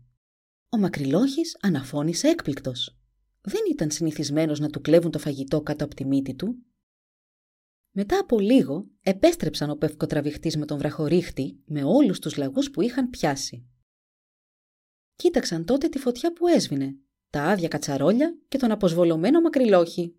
Ο 0.68 0.78
Μακρυλόχης 0.78 1.56
αναφώνησε 1.60 2.28
έκπληκτος. 2.28 2.98
Δεν 3.40 3.60
ήταν 3.70 3.90
συνηθισμένος 3.90 4.60
να 4.60 4.68
του 4.68 4.80
κλέβουν 4.80 5.10
το 5.10 5.18
φαγητό 5.18 5.60
κάτω 5.60 5.84
από 5.84 5.94
τη 5.94 6.04
μύτη 6.04 6.34
του 6.34 6.62
μετά 8.00 8.18
από 8.18 8.38
λίγο 8.38 8.90
επέστρεψαν 9.00 9.70
ο 9.70 9.76
πευκοτραβηχτής 9.76 10.56
με 10.56 10.66
τον 10.66 10.78
βραχορίχτη 10.78 11.62
με 11.64 11.84
όλους 11.84 12.18
τους 12.18 12.36
λαγούς 12.36 12.70
που 12.70 12.80
είχαν 12.80 13.10
πιάσει. 13.10 13.66
Κοίταξαν 15.16 15.64
τότε 15.64 15.88
τη 15.88 15.98
φωτιά 15.98 16.32
που 16.32 16.46
έσβηνε, 16.46 16.96
τα 17.30 17.42
άδεια 17.42 17.68
κατσαρόλια 17.68 18.38
και 18.48 18.58
τον 18.58 18.70
αποσβολωμένο 18.70 19.40
μακριλόχη. 19.40 20.16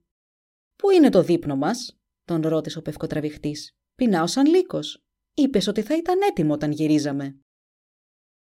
«Πού 0.76 0.90
είναι 0.90 1.10
το 1.10 1.24
δείπνο 1.24 1.56
μας» 1.56 1.99
τον 2.30 2.42
ρώτησε 2.42 2.78
ο 2.78 2.82
πευκοτραβηχτής. 2.82 3.72
Πεινάω 3.96 4.28
σαν 4.28 4.46
λύκος. 4.46 5.04
Είπες 5.34 5.68
ότι 5.68 5.82
θα 5.82 5.96
ήταν 5.98 6.22
έτοιμο 6.30 6.54
όταν 6.54 6.72
γυρίζαμε. 6.72 7.40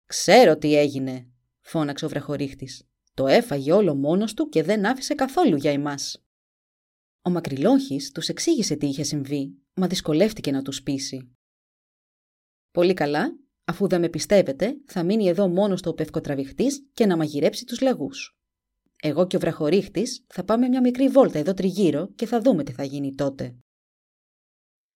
Ξέρω 0.05 0.57
τι 0.57 0.75
έγινε, 0.75 1.27
φώναξε 1.61 2.05
ο 2.05 2.07
βραχορίχτη. 2.09 2.69
Το 3.13 3.27
έφαγε 3.27 3.71
όλο 3.71 3.95
μόνος 3.95 4.33
του 4.33 4.49
και 4.49 4.63
δεν 4.63 4.85
άφησε 4.85 5.15
καθόλου 5.15 5.55
για 5.55 5.71
εμάς. 5.71 6.25
Ο 7.21 7.29
μακριλόχη 7.29 7.99
τους 8.13 8.29
εξήγησε 8.29 8.75
τι 8.75 8.87
είχε 8.87 9.03
συμβεί, 9.03 9.57
μα 9.73 9.87
δυσκολεύτηκε 9.87 10.51
να 10.51 10.61
τους 10.61 10.83
πείσει. 10.83 11.35
Πολύ 12.71 12.93
καλά, 12.93 13.39
αφού 13.65 13.87
δεν 13.87 14.01
με 14.01 14.09
πιστεύετε, 14.09 14.77
θα 14.85 15.03
μείνει 15.03 15.27
εδώ 15.27 15.47
μόνος 15.47 15.79
στο 15.79 15.93
πευκοτραβηχτής 15.93 16.89
και 16.93 17.05
να 17.05 17.17
μαγειρέψει 17.17 17.65
τους 17.65 17.81
λαγούς. 17.81 18.37
Εγώ 19.01 19.27
και 19.27 19.35
ο 19.35 19.39
βραχορίχτη 19.39 20.03
θα 20.27 20.43
πάμε 20.43 20.67
μια 20.67 20.81
μικρή 20.81 21.07
βόλτα 21.07 21.39
εδώ 21.39 21.53
τριγύρω 21.53 22.11
και 22.15 22.25
θα 22.25 22.41
δούμε 22.41 22.63
τι 22.63 22.71
θα 22.71 22.83
γίνει 22.83 23.15
τότε. 23.15 23.55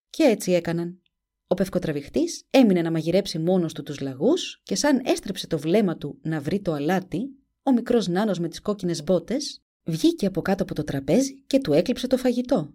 Και 0.10 0.24
έτσι 0.24 0.52
έκαναν. 0.52 1.02
Ο 1.48 1.56
πευκοτραβηχτής 1.56 2.46
έμεινε 2.50 2.82
να 2.82 2.92
μαγειρέψει 2.92 3.40
μόνος 3.40 3.74
του 3.74 3.84
τους 3.84 4.00
λαγούς 4.00 4.62
και 4.64 4.76
σαν 4.76 5.02
έστρεψε 5.04 5.48
το 5.48 5.60
βλέμμα 5.60 5.98
του 5.98 6.20
να 6.22 6.42
βρει 6.42 6.62
το 6.62 6.74
αλάτι, 6.74 7.30
ο 7.64 7.72
μικρός 7.72 8.08
νάνος 8.08 8.40
με 8.40 8.48
τις 8.48 8.62
κόκκινες 8.62 9.04
μπότες 9.04 9.62
βγήκε 9.84 10.26
από 10.26 10.42
κάτω 10.42 10.64
από 10.64 10.74
το 10.74 10.84
τραπέζι 10.84 11.42
και 11.42 11.60
του 11.60 11.74
έκλειψε 11.74 12.08
το 12.08 12.18
φαγητό. 12.18 12.74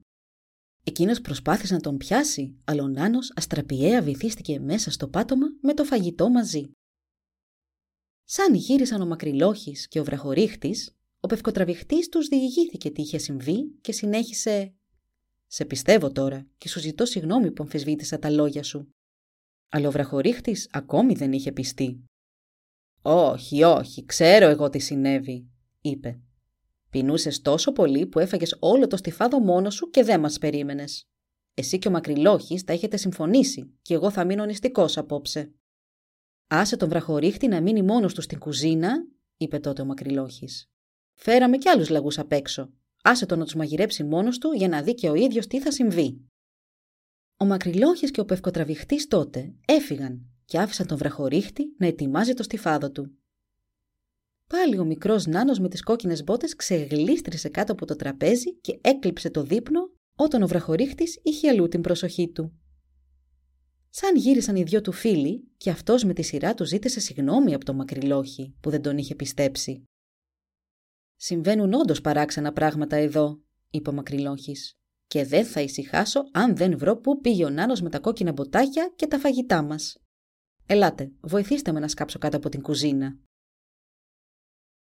Εκείνος 0.85 1.21
προσπάθησε 1.21 1.75
να 1.75 1.81
τον 1.81 1.97
πιάσει, 1.97 2.57
αλλά 2.65 2.83
ο 2.83 2.89
Νάνος 2.89 3.33
αστραπιαία 3.37 4.03
βυθίστηκε 4.03 4.61
μέσα 4.61 4.91
στο 4.91 5.09
πάτωμα 5.09 5.47
με 5.61 5.75
το 5.75 5.85
φαγητό 5.85 6.29
μαζί. 6.29 6.71
Σαν 8.25 8.55
γύρισαν 8.55 9.01
ο 9.01 9.07
Μακρυλόχης 9.07 9.89
και 9.89 10.01
ο 10.01 10.05
Βραχορίχτης, 10.05 10.97
ο 11.21 11.27
πευκοτραβηχτής 11.27 12.09
τους 12.09 12.29
διηγήθηκε 12.29 12.91
τι 12.91 13.03
είχε 13.03 13.19
συμβεί 13.19 13.79
και 13.81 13.93
συνέχισε 13.93 14.75
«Σε 15.55 15.65
πιστεύω 15.65 16.13
τώρα 16.13 16.47
και 16.59 16.69
σου 16.69 16.81
ζητώ 16.81 17.07
συγγνώμη 17.07 17.51
που 17.51 17.63
αμφισβήτησα 17.63 18.19
τα 18.19 18.31
λόγια 18.31 18.63
σου». 18.63 18.89
Αλλά 19.69 19.89
ο 19.89 19.91
Βραχορίχτης 19.91 20.69
ακόμη 20.73 21.15
δεν 21.15 21.33
είχε 21.33 21.53
πιστεί. 21.53 22.05
«Όχι, 23.03 23.63
όχι, 23.63 24.05
ξέρω 24.05 24.49
εγώ 24.49 24.71
τι 24.71 24.79
συνέβη», 24.79 25.47
είπε. 25.81 26.21
Πεινούσες 26.91 27.41
τόσο 27.41 27.73
πολύ 27.73 28.07
που 28.07 28.19
έφαγες 28.19 28.57
όλο 28.61 28.87
το 28.87 28.97
στιφάδο 28.97 29.41
μόνος 29.41 29.75
σου 29.75 29.91
και 29.91 30.03
δεν 30.03 30.21
μας 30.21 30.39
περίμενες. 30.39 31.03
Εσύ 31.55 31.79
και 31.79 31.89
ο 31.89 31.91
Μακρυλόχης 31.91 32.65
τα 32.65 32.73
έχετε 32.73 32.97
συμφωνήσει 32.97 33.79
και 33.83 33.95
εγώ 33.95 34.11
θα 34.11 34.25
μείνω 34.25 34.45
νηστικός 34.45 34.97
απόψε. 34.97 35.53
Άσε 36.47 36.77
τον 36.77 36.89
βραχορίχτη 36.89 37.49
να 37.49 37.61
μείνει 37.61 37.83
μόνος 37.83 38.15
του 38.15 38.23
στην 38.23 38.39
κουζίνα, 38.39 39.07
είπε 39.37 39.59
τότε 39.59 39.83
ο 39.83 39.85
Μακρυλόχης. 39.85 40.71
Φέραμε 41.15 41.57
κι 41.59 41.69
άλλους 41.69 41.89
λαγούς 41.89 42.19
απ' 42.19 42.33
έξω. 42.33 42.73
Άσε 43.07 43.27
τον 43.27 43.39
να 43.39 43.45
τους 43.45 43.55
μαγειρέψει 43.55 44.05
μόνος 44.05 44.39
του 44.39 44.53
για 44.53 44.69
να 44.69 44.83
δει 44.83 44.95
και 44.95 45.09
ο 45.09 45.15
ίδιος 45.15 45.47
τι 45.47 45.61
θα 45.61 45.71
συμβεί. 45.71 46.21
Ο 47.37 47.45
Μακρυλόχη 47.45 48.11
και 48.11 48.21
ο 48.21 48.25
Πευκοτραβηχτής 48.25 49.07
τότε 49.07 49.55
έφυγαν 49.65 50.27
και 50.45 50.59
άφησαν 50.59 50.87
τον 50.87 50.97
βραχορίχτη 50.97 51.75
να 51.79 51.87
ετοιμάζει 51.87 52.33
το 52.33 52.43
στιφάδο 52.43 52.91
του. 52.91 53.19
Πάλι 54.47 54.79
ο 54.79 54.85
μικρός 54.85 55.27
Νάνος 55.27 55.59
με 55.59 55.69
τις 55.69 55.83
κόκκινες 55.83 56.25
μπότες 56.25 56.57
ξεγλίστρησε 56.57 57.49
κάτω 57.49 57.73
από 57.73 57.87
το 57.87 57.97
τραπέζι 57.97 58.55
και 58.55 58.79
έκλειψε 58.81 59.31
το 59.31 59.43
δείπνο 59.43 59.81
όταν 60.17 60.43
ο 60.43 60.47
βραχορίχτης 60.47 61.21
είχε 61.23 61.49
αλλού 61.49 61.69
την 61.69 61.81
προσοχή 61.81 62.29
του. 62.29 62.53
Σαν 63.91 64.17
γύρισαν 64.17 64.57
οι 64.57 64.63
δυο 64.63 64.81
του 64.81 64.93
φίλοι, 64.93 65.49
και 65.57 65.71
αυτός 65.71 66.05
με 66.05 66.13
τη 66.13 66.23
σειρά 66.23 66.55
του 66.55 66.65
ζήτησε 66.65 67.01
συγγνώμη 67.01 67.55
από 67.55 67.65
το 67.65 67.75
μακριλόχι 67.75 68.55
που 68.61 68.71
δεν 68.71 68.83
τον 68.83 68.99
είχε 68.99 69.15
πιστέψει. 69.15 69.85
Συμβαίνουν 71.17 71.73
όντως 71.73 72.01
παράξενα 72.01 72.53
πράγματα 72.53 72.97
εδώ, 72.97 73.43
είπε 73.71 73.91
ο 73.91 73.93
μακριλόχη. 73.93 74.57
Και 75.07 75.25
δεν 75.25 75.45
θα 75.45 75.61
ησυχάσω 75.61 76.21
αν 76.33 76.57
δεν 76.57 76.79
βρω 76.79 76.97
πού 76.97 77.21
πήγε 77.21 77.45
ο 77.45 77.51
Νάνος 77.51 77.81
με 77.81 77.91
τα 77.91 77.99
κόκκινα 77.99 78.33
μποτάκια 78.33 78.93
και 78.97 79.07
τα 79.07 79.19
φαγητά 79.19 79.63
μας. 79.63 79.99
Ελάτε, 80.67 81.13
βοηθήστε 81.21 81.73
με 81.73 81.81
να 81.81 81.89
σκάψω 81.89 82.19
κάτω 82.19 82.37
από 82.37 82.49
την 82.49 82.63
κουζίνα. 82.63 83.19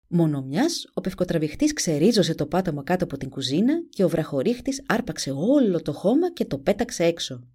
Μόνο 0.07 0.41
μιας, 0.41 0.85
ο 0.93 1.01
πευκοτραβηχτής 1.01 1.73
ξερίζωσε 1.73 2.35
το 2.35 2.47
πάτωμα 2.47 2.83
κάτω 2.83 3.03
από 3.03 3.17
την 3.17 3.29
κουζίνα 3.29 3.73
και 3.89 4.03
ο 4.03 4.09
βραχορίχτης 4.09 4.83
άρπαξε 4.87 5.31
όλο 5.31 5.81
το 5.81 5.93
χώμα 5.93 6.33
και 6.33 6.45
το 6.45 6.59
πέταξε 6.59 7.03
έξω. 7.03 7.47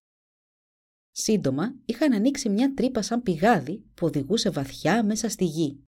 Σύντομα 1.11 1.75
είχαν 1.85 2.13
ανοίξει 2.13 2.49
μια 2.49 2.75
τρύπα 2.75 3.03
σαν 3.03 3.23
πηγάδι 3.23 3.85
που 3.95 4.07
οδηγούσε 4.07 4.51
βαθιά 4.51 5.05
μέσα 5.05 5.29
στη 5.29 5.45
γη. 5.45 5.85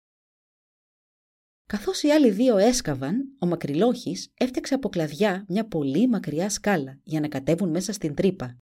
Καθώς 1.65 2.03
οι 2.03 2.09
άλλοι 2.09 2.31
δύο 2.31 2.57
έσκαβαν, 2.57 3.35
ο 3.39 3.45
Μακρυλόχης 3.45 4.33
έφτιαξε 4.37 4.73
από 4.73 4.89
κλαδιά 4.89 5.45
μια 5.47 5.67
πολύ 5.67 6.07
μακριά 6.07 6.49
σκάλα 6.49 6.99
για 7.03 7.19
να 7.19 7.27
κατέβουν 7.27 7.69
μέσα 7.69 7.93
στην 7.93 8.15
τρύπα. 8.15 8.57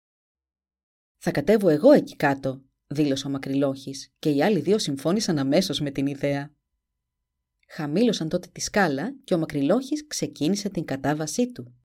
«Θα 1.17 1.31
κατέβω 1.31 1.69
εγώ 1.69 1.91
εκεί 1.91 2.15
κάτω», 2.15 2.63
δήλωσε 2.87 3.27
ο 3.27 3.29
Μακρυλόχης 3.29 4.13
και 4.19 4.29
οι 4.29 4.43
άλλοι 4.43 4.59
δύο 4.59 4.77
συμφώνησαν 4.77 5.37
αμέσως 5.37 5.79
με 5.79 5.91
την 5.91 6.05
ιδέα. 6.05 6.55
Χαμήλωσαν 7.67 8.29
τότε 8.29 8.47
τη 8.51 8.61
σκάλα 8.61 9.15
και 9.23 9.33
ο 9.33 9.37
Μακρυλόχης 9.37 10.07
ξεκίνησε 10.07 10.69
την 10.69 10.85
κατάβασή 10.85 11.51
του. 11.51 11.75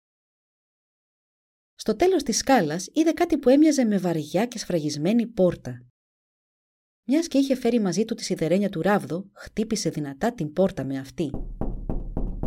Στο 1.74 1.96
τέλος 1.96 2.22
της 2.22 2.36
σκάλας 2.36 2.88
είδε 2.92 3.12
κάτι 3.12 3.38
που 3.38 3.48
έμοιαζε 3.48 3.84
με 3.84 3.98
βαριά 3.98 4.46
και 4.46 4.58
σφραγισμένη 4.58 5.26
πόρτα. 5.26 5.86
Μιας 7.04 7.28
και 7.28 7.38
είχε 7.38 7.54
φέρει 7.54 7.80
μαζί 7.80 8.04
του 8.04 8.14
τη 8.14 8.24
σιδερένια 8.24 8.68
του 8.68 8.82
ράβδο, 8.82 9.30
χτύπησε 9.32 9.90
δυνατά 9.90 10.34
την 10.34 10.52
πόρτα 10.52 10.84
με 10.84 10.98
αυτή. 10.98 11.30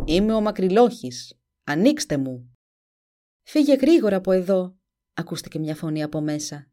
«Είμαι 0.04 0.32
ο 0.32 0.40
Μακρυλόχης. 0.40 1.38
Ανοίξτε 1.64 2.16
μου!» 2.16 2.56
«Φύγε 3.42 3.74
γρήγορα 3.74 4.16
από 4.16 4.32
εδώ», 4.32 4.76
ακούστηκε 5.14 5.58
μια 5.58 5.74
φωνή 5.74 6.02
από 6.02 6.20
μέσα. 6.20 6.70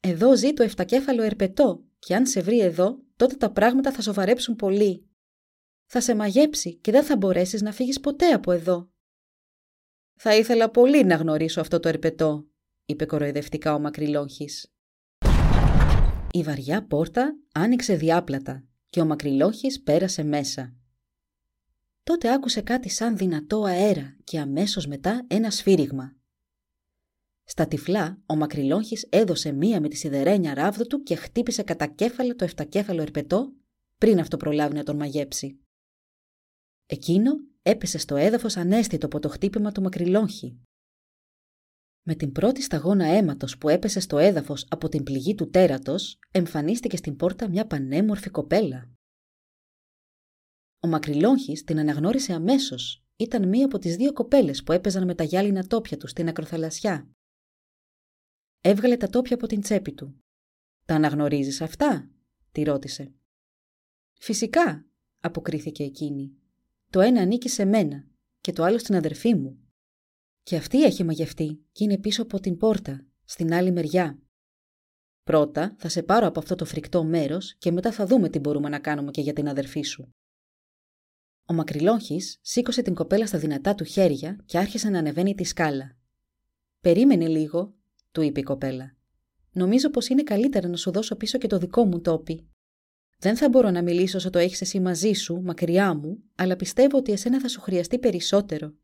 «Εδώ 0.00 0.36
ζει 0.36 0.52
το 0.52 0.62
εφτακέφαλο 0.62 1.22
ερπετό 1.22 1.84
και 1.98 2.14
αν 2.14 2.26
σε 2.26 2.40
βρει 2.40 2.60
εδώ, 2.60 2.98
τότε 3.16 3.34
τα 3.34 3.52
πράγματα 3.52 3.92
θα 3.92 4.02
σοβαρέψουν 4.02 4.56
πολύ». 4.56 5.06
Θα 5.86 6.00
σε 6.00 6.14
μαγέψει 6.14 6.74
και 6.74 6.90
δεν 6.90 7.04
θα 7.04 7.16
μπορέσεις 7.16 7.62
να 7.62 7.72
φύγεις 7.72 8.00
ποτέ 8.00 8.26
από 8.26 8.52
εδώ. 8.52 8.90
Θα 10.14 10.36
ήθελα 10.36 10.70
πολύ 10.70 11.04
να 11.04 11.14
γνωρίσω 11.14 11.60
αυτό 11.60 11.80
το 11.80 11.88
ερπετό, 11.88 12.46
είπε 12.86 13.04
κοροϊδευτικά 13.04 13.74
ο 13.74 13.78
Μακρυλόχης. 13.78 14.75
Η 16.36 16.42
βαριά 16.42 16.86
πόρτα 16.86 17.38
άνοιξε 17.52 17.96
διάπλατα 17.96 18.64
και 18.88 19.00
ο 19.00 19.04
Μακρυλόχης 19.04 19.82
πέρασε 19.82 20.24
μέσα. 20.24 20.74
Τότε 22.02 22.32
άκουσε 22.32 22.60
κάτι 22.60 22.88
σαν 22.88 23.16
δυνατό 23.16 23.62
αέρα 23.62 24.16
και 24.24 24.38
αμέσως 24.38 24.86
μετά 24.86 25.24
ένα 25.26 25.50
σφύριγμα. 25.50 26.16
Στα 27.44 27.66
τυφλά, 27.66 28.22
ο 28.26 28.36
Μακρυλόχης 28.36 29.06
έδωσε 29.10 29.52
μία 29.52 29.80
με 29.80 29.88
τη 29.88 29.96
σιδερένια 29.96 30.54
ράβδο 30.54 30.86
του 30.86 31.02
και 31.02 31.16
χτύπησε 31.16 31.62
κατά 31.62 31.86
κέφαλο 31.86 32.36
το 32.36 32.44
εφτακέφαλο 32.44 33.02
ερπετό 33.02 33.52
πριν 33.98 34.20
αυτό 34.20 34.36
προλάβει 34.36 34.74
να 34.74 34.82
τον 34.82 34.96
μαγέψει. 34.96 35.60
Εκείνο 36.86 37.32
έπεσε 37.62 37.98
στο 37.98 38.16
έδαφος 38.16 38.56
ανέστητο 38.56 39.06
από 39.06 39.20
το 39.20 39.28
χτύπημα 39.28 39.72
του 39.72 39.82
μακριλόχη. 39.82 40.60
Με 42.08 42.14
την 42.14 42.32
πρώτη 42.32 42.62
σταγόνα 42.62 43.04
αίματος 43.04 43.58
που 43.58 43.68
έπεσε 43.68 44.00
στο 44.00 44.18
έδαφος 44.18 44.66
από 44.68 44.88
την 44.88 45.02
πληγή 45.02 45.34
του 45.34 45.50
τέρατος, 45.50 46.18
εμφανίστηκε 46.30 46.96
στην 46.96 47.16
πόρτα 47.16 47.48
μια 47.48 47.66
πανέμορφη 47.66 48.30
κοπέλα. 48.30 48.90
Ο 50.80 50.88
Μακρυλόχης 50.88 51.64
την 51.64 51.78
αναγνώρισε 51.78 52.32
αμέσως. 52.32 53.04
Ήταν 53.16 53.48
μία 53.48 53.64
από 53.64 53.78
τις 53.78 53.96
δύο 53.96 54.12
κοπέλες 54.12 54.62
που 54.62 54.72
έπαιζαν 54.72 55.04
με 55.04 55.14
τα 55.14 55.24
γυάλινα 55.24 55.66
τόπια 55.66 55.96
τους 55.96 56.10
στην 56.10 56.28
ακροθαλασσιά. 56.28 57.10
Έβγαλε 58.60 58.96
τα 58.96 59.08
τόπια 59.08 59.36
από 59.36 59.46
την 59.46 59.60
τσέπη 59.60 59.92
του. 59.92 60.18
«Τα 60.84 60.94
αναγνωρίζεις 60.94 61.60
αυτά» 61.60 62.10
τη 62.52 62.62
ρώτησε. 62.62 63.14
«Φυσικά», 64.18 64.86
αποκρίθηκε 65.20 65.84
εκείνη. 65.84 66.36
Το 66.90 67.00
ένα 67.00 67.20
ανήκει 67.20 67.48
σε 67.48 67.64
μένα 67.64 68.06
και 68.40 68.52
το 68.52 68.62
άλλο 68.62 68.78
στην 68.78 68.94
αδερφή 68.94 69.34
μου. 69.34 69.65
Και 70.46 70.56
αυτή 70.56 70.82
έχει 70.84 71.04
μαγευτεί 71.04 71.64
και 71.72 71.84
είναι 71.84 71.98
πίσω 71.98 72.22
από 72.22 72.40
την 72.40 72.56
πόρτα, 72.56 73.06
στην 73.24 73.52
άλλη 73.52 73.72
μεριά. 73.72 74.18
Πρώτα 75.24 75.74
θα 75.78 75.88
σε 75.88 76.02
πάρω 76.02 76.26
από 76.26 76.38
αυτό 76.38 76.54
το 76.54 76.64
φρικτό 76.64 77.04
μέρος 77.04 77.54
και 77.58 77.72
μετά 77.72 77.92
θα 77.92 78.06
δούμε 78.06 78.28
τι 78.28 78.38
μπορούμε 78.38 78.68
να 78.68 78.78
κάνουμε 78.78 79.10
και 79.10 79.20
για 79.20 79.32
την 79.32 79.48
αδερφή 79.48 79.82
σου. 79.82 80.14
Ο 81.46 81.52
Μακρυλόχης 81.52 82.38
σήκωσε 82.42 82.82
την 82.82 82.94
κοπέλα 82.94 83.26
στα 83.26 83.38
δυνατά 83.38 83.74
του 83.74 83.84
χέρια 83.84 84.38
και 84.44 84.58
άρχισε 84.58 84.88
να 84.88 84.98
ανεβαίνει 84.98 85.34
τη 85.34 85.44
σκάλα. 85.44 85.96
«Περίμενε 86.80 87.26
λίγο», 87.28 87.74
του 88.12 88.20
είπε 88.20 88.40
η 88.40 88.42
κοπέλα. 88.42 88.96
«Νομίζω 89.52 89.90
πως 89.90 90.08
είναι 90.08 90.22
καλύτερα 90.22 90.68
να 90.68 90.76
σου 90.76 90.90
δώσω 90.90 91.16
πίσω 91.16 91.38
και 91.38 91.46
το 91.46 91.58
δικό 91.58 91.84
μου 91.84 92.00
τόπι. 92.00 92.48
Δεν 93.18 93.36
θα 93.36 93.48
μπορώ 93.48 93.70
να 93.70 93.82
μιλήσω 93.82 94.16
όσο 94.16 94.30
το 94.30 94.38
έχεις 94.38 94.60
εσύ 94.60 94.80
μαζί 94.80 95.12
σου, 95.12 95.40
μακριά 95.42 95.94
μου, 95.94 96.22
αλλά 96.34 96.56
πιστεύω 96.56 96.98
ότι 96.98 97.12
εσένα 97.12 97.40
θα 97.40 97.48
σου 97.48 97.60
χρειαστεί 97.60 97.98
περισσότερο. 97.98 98.74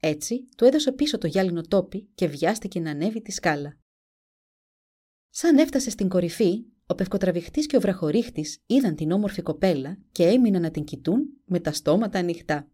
Έτσι, 0.00 0.48
του 0.56 0.64
έδωσε 0.64 0.92
πίσω 0.92 1.18
το 1.18 1.26
γυάλινο 1.26 1.62
τόπι 1.62 2.08
και 2.14 2.26
βιάστηκε 2.26 2.80
να 2.80 2.90
ανέβει 2.90 3.22
τη 3.22 3.32
σκάλα. 3.32 3.78
Σαν 5.30 5.58
έφτασε 5.58 5.90
στην 5.90 6.08
κορυφή, 6.08 6.64
ο 6.86 6.94
πευκοτραβηχτής 6.94 7.66
και 7.66 7.76
ο 7.76 7.80
βραχορίχτης 7.80 8.62
είδαν 8.66 8.94
την 8.94 9.10
όμορφη 9.12 9.42
κοπέλα 9.42 9.98
και 10.12 10.24
έμειναν 10.24 10.62
να 10.62 10.70
την 10.70 10.84
κοιτούν 10.84 11.28
με 11.44 11.60
τα 11.60 11.72
στόματα 11.72 12.18
ανοιχτά. 12.18 12.70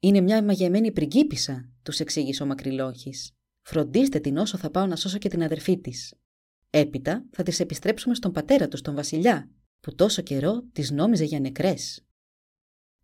Είναι 0.00 0.20
μια 0.20 0.44
μαγεμένη 0.44 0.92
πριγκίπισσα, 0.92 1.70
τους 1.82 2.00
εξήγησε 2.00 2.42
ο 2.42 2.46
Μακρυλόχης. 2.46 3.32
Φροντίστε 3.62 4.20
την 4.20 4.36
όσο 4.36 4.56
θα 4.56 4.70
πάω 4.70 4.86
να 4.86 4.96
σώσω 4.96 5.18
και 5.18 5.28
την 5.28 5.42
αδερφή 5.42 5.78
της. 5.78 6.14
Έπειτα 6.70 7.26
θα 7.30 7.42
τι 7.42 7.56
επιστρέψουμε 7.58 8.14
στον 8.14 8.32
πατέρα 8.32 8.68
του, 8.68 8.80
τον 8.80 8.94
Βασιλιά, 8.94 9.50
που 9.80 9.94
τόσο 9.94 10.22
καιρό 10.22 10.62
τι 10.72 10.94
νόμιζε 10.94 11.24
για 11.24 11.40
νεκρές. 11.40 12.07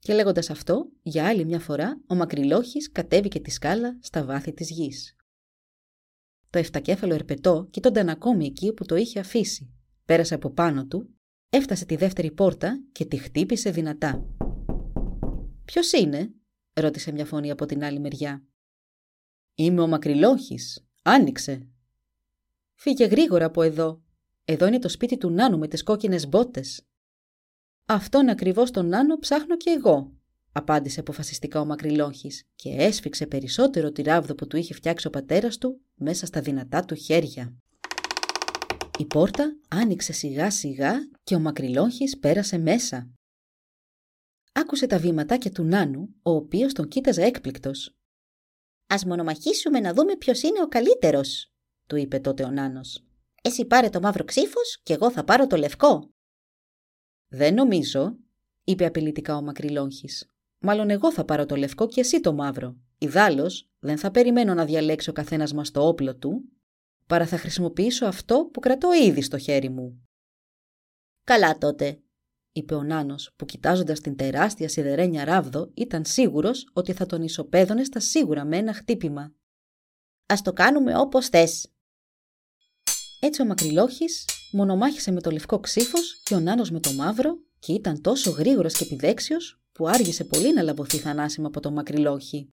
Και 0.04 0.14
λέγοντας 0.14 0.50
αυτό, 0.50 0.90
για 1.02 1.26
άλλη 1.26 1.44
μια 1.44 1.60
φορά, 1.60 2.00
ο 2.06 2.14
Μακρυλόχης 2.14 2.92
κατέβηκε 2.92 3.40
τη 3.40 3.50
σκάλα 3.50 3.98
στα 4.00 4.24
βάθη 4.24 4.52
της 4.52 4.70
γης. 4.70 5.16
Το 6.50 6.58
εφτακέφαλο 6.58 7.14
ερπετό 7.14 7.68
κοίτονταν 7.70 8.08
ακόμη 8.08 8.46
εκεί 8.46 8.72
που 8.72 8.84
το 8.84 8.96
είχε 8.96 9.20
αφήσει. 9.20 9.74
Πέρασε 10.04 10.34
από 10.34 10.50
πάνω 10.50 10.86
του, 10.86 11.14
έφτασε 11.50 11.84
τη 11.84 11.96
δεύτερη 11.96 12.32
πόρτα 12.32 12.82
και 12.92 13.04
τη 13.04 13.16
χτύπησε 13.16 13.70
δυνατά. 13.70 14.26
Ποιος 15.64 15.92
είναι, 15.92 16.34
ρώτησε 16.72 17.12
μια 17.12 17.26
φωνή 17.26 17.50
από 17.50 17.66
την 17.66 17.84
άλλη 17.84 18.00
μεριά. 18.00 18.44
Είμαι 19.54 19.80
ο 19.80 19.86
Μακρυλόχης. 19.86 20.86
Άνοιξε. 21.02 21.68
Φύγε 22.74 23.04
γρήγορα 23.04 23.44
από 23.44 23.62
εδώ. 23.62 24.02
Εδώ 24.44 24.66
είναι 24.66 24.78
το 24.78 24.88
σπίτι 24.88 25.16
του 25.16 25.30
Νάνου 25.30 25.58
με 25.58 25.68
τις 25.68 25.82
κόκκινες 25.82 26.28
μπότες. 26.28 26.86
Αυτόν 27.86 28.28
ακριβώς 28.28 28.70
τον 28.70 28.86
Νάνο 28.86 29.18
ψάχνω 29.18 29.56
και 29.56 29.70
εγώ, 29.70 30.12
απάντησε 30.52 31.00
αποφασιστικά 31.00 31.60
ο 31.60 31.64
Μακρυλόχης 31.64 32.44
και 32.54 32.70
έσφιξε 32.70 33.26
περισσότερο 33.26 33.92
τη 33.92 34.02
ράβδο 34.02 34.34
που 34.34 34.46
του 34.46 34.56
είχε 34.56 34.74
φτιάξει 34.74 35.06
ο 35.06 35.10
πατέρας 35.10 35.58
του 35.58 35.80
μέσα 35.94 36.26
στα 36.26 36.40
δυνατά 36.40 36.84
του 36.84 36.94
χέρια. 36.94 37.56
Η 38.98 39.06
πόρτα 39.06 39.56
άνοιξε 39.68 40.12
σιγά 40.12 40.50
σιγά 40.50 40.92
και 41.24 41.34
ο 41.34 41.38
Μακρυλόχης 41.38 42.18
πέρασε 42.18 42.58
μέσα. 42.58 43.10
Άκουσε 44.52 44.86
τα 44.86 44.98
βήματάκια 44.98 45.50
του 45.50 45.62
Νάνου, 45.62 46.14
ο 46.22 46.30
οποίος 46.30 46.72
τον 46.72 46.88
κοίταζε 46.88 47.22
έκπληκτος. 47.22 47.96
«Ας 48.86 49.04
μονομαχήσουμε 49.04 49.80
να 49.80 49.92
δούμε 49.92 50.16
ποιος 50.16 50.42
είναι 50.42 50.62
ο 50.62 50.68
καλύτερος», 50.68 51.52
του 51.86 51.96
είπε 51.96 52.18
τότε 52.18 52.44
ο 52.44 52.50
Νάνος. 52.50 53.04
«Εσύ 53.42 53.64
πάρε 53.64 53.88
το 53.88 54.00
μαύρο 54.00 54.24
ξύφος 54.24 54.80
και 54.82 54.92
εγώ 54.92 55.10
θα 55.10 55.24
πάρω 55.24 55.46
το 55.46 55.56
λευκό». 55.56 56.13
«Δεν 57.28 57.54
νομίζω», 57.54 58.16
είπε 58.64 58.86
απειλητικά 58.86 59.36
ο 59.36 59.42
Μακρυλόχης. 59.42 60.28
«Μάλλον 60.58 60.90
εγώ 60.90 61.12
θα 61.12 61.24
πάρω 61.24 61.46
το 61.46 61.56
λευκό 61.56 61.88
και 61.88 62.00
εσύ 62.00 62.20
το 62.20 62.32
μαύρο. 62.32 62.76
Ιδάλλως, 62.98 63.68
δεν 63.78 63.98
θα 63.98 64.10
περιμένω 64.10 64.54
να 64.54 64.64
διαλέξει 64.64 65.10
ο 65.10 65.12
καθένας 65.12 65.52
μας 65.52 65.70
το 65.70 65.86
όπλο 65.86 66.16
του, 66.16 66.44
παρά 67.06 67.26
θα 67.26 67.36
χρησιμοποιήσω 67.38 68.06
αυτό 68.06 68.48
που 68.52 68.60
κρατώ 68.60 68.88
ήδη 68.92 69.22
στο 69.22 69.38
χέρι 69.38 69.68
μου». 69.68 70.08
«Καλά 71.24 71.58
τότε», 71.58 71.98
είπε 72.52 72.74
ο 72.74 72.82
Νάνος, 72.82 73.32
που 73.36 73.44
κοιτάζοντας 73.44 74.00
την 74.00 74.16
τεράστια 74.16 74.68
σιδερένια 74.68 75.24
ράβδο 75.24 75.70
ήταν 75.74 76.04
σίγουρος 76.04 76.68
ότι 76.72 76.92
θα 76.92 77.06
τον 77.06 77.22
ισοπαίδωνε 77.22 77.84
στα 77.84 78.00
σίγουρα 78.00 78.44
με 78.44 78.56
ένα 78.56 78.74
χτύπημα. 78.74 79.22
Α 80.26 80.34
το 80.42 80.52
κάνουμε 80.52 80.98
όπως 80.98 81.28
θες. 81.28 81.68
Έτσι 83.20 83.42
ο 83.42 83.44
Μακρυλόχη 83.44 84.04
μονομάχησε 84.54 85.10
με 85.10 85.20
το 85.20 85.30
λευκό 85.30 85.60
ξύφος 85.60 86.20
και 86.24 86.34
ο 86.34 86.40
Νάνος 86.40 86.70
με 86.70 86.80
το 86.80 86.92
μαύρο 86.92 87.38
και 87.58 87.72
ήταν 87.72 88.00
τόσο 88.00 88.30
γρήγορος 88.30 88.76
και 88.76 88.84
επιδέξιος 88.84 89.60
που 89.72 89.88
άργησε 89.88 90.24
πολύ 90.24 90.52
να 90.52 90.62
λαμβωθεί 90.62 90.98
θανάσιμα 90.98 91.46
από 91.46 91.60
το 91.60 91.70
Μακρυλόχη. 91.70 92.48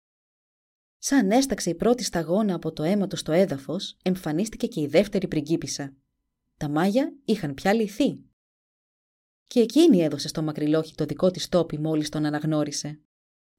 Σαν 0.98 1.30
έσταξε 1.30 1.70
η 1.70 1.74
πρώτη 1.74 2.04
σταγόνα 2.04 2.54
από 2.54 2.72
το 2.72 2.82
αίμα 2.82 3.06
του 3.06 3.16
στο 3.16 3.32
έδαφος, 3.32 3.96
εμφανίστηκε 4.02 4.66
και 4.66 4.80
η 4.80 4.86
δεύτερη 4.86 5.28
πριγκίπισσα. 5.28 5.96
Τα 6.56 6.68
μάγια 6.68 7.12
είχαν 7.24 7.54
πια 7.54 7.72
λυθεί 7.72 8.24
και 9.46 9.60
εκείνη 9.60 10.02
έδωσε 10.02 10.28
στο 10.28 10.42
μακριλόχι 10.42 10.94
το 10.94 11.04
δικό 11.04 11.30
της 11.30 11.48
τόπι 11.48 11.78
μόλις 11.78 12.08
τον 12.08 12.24
αναγνώρισε. 12.24 13.00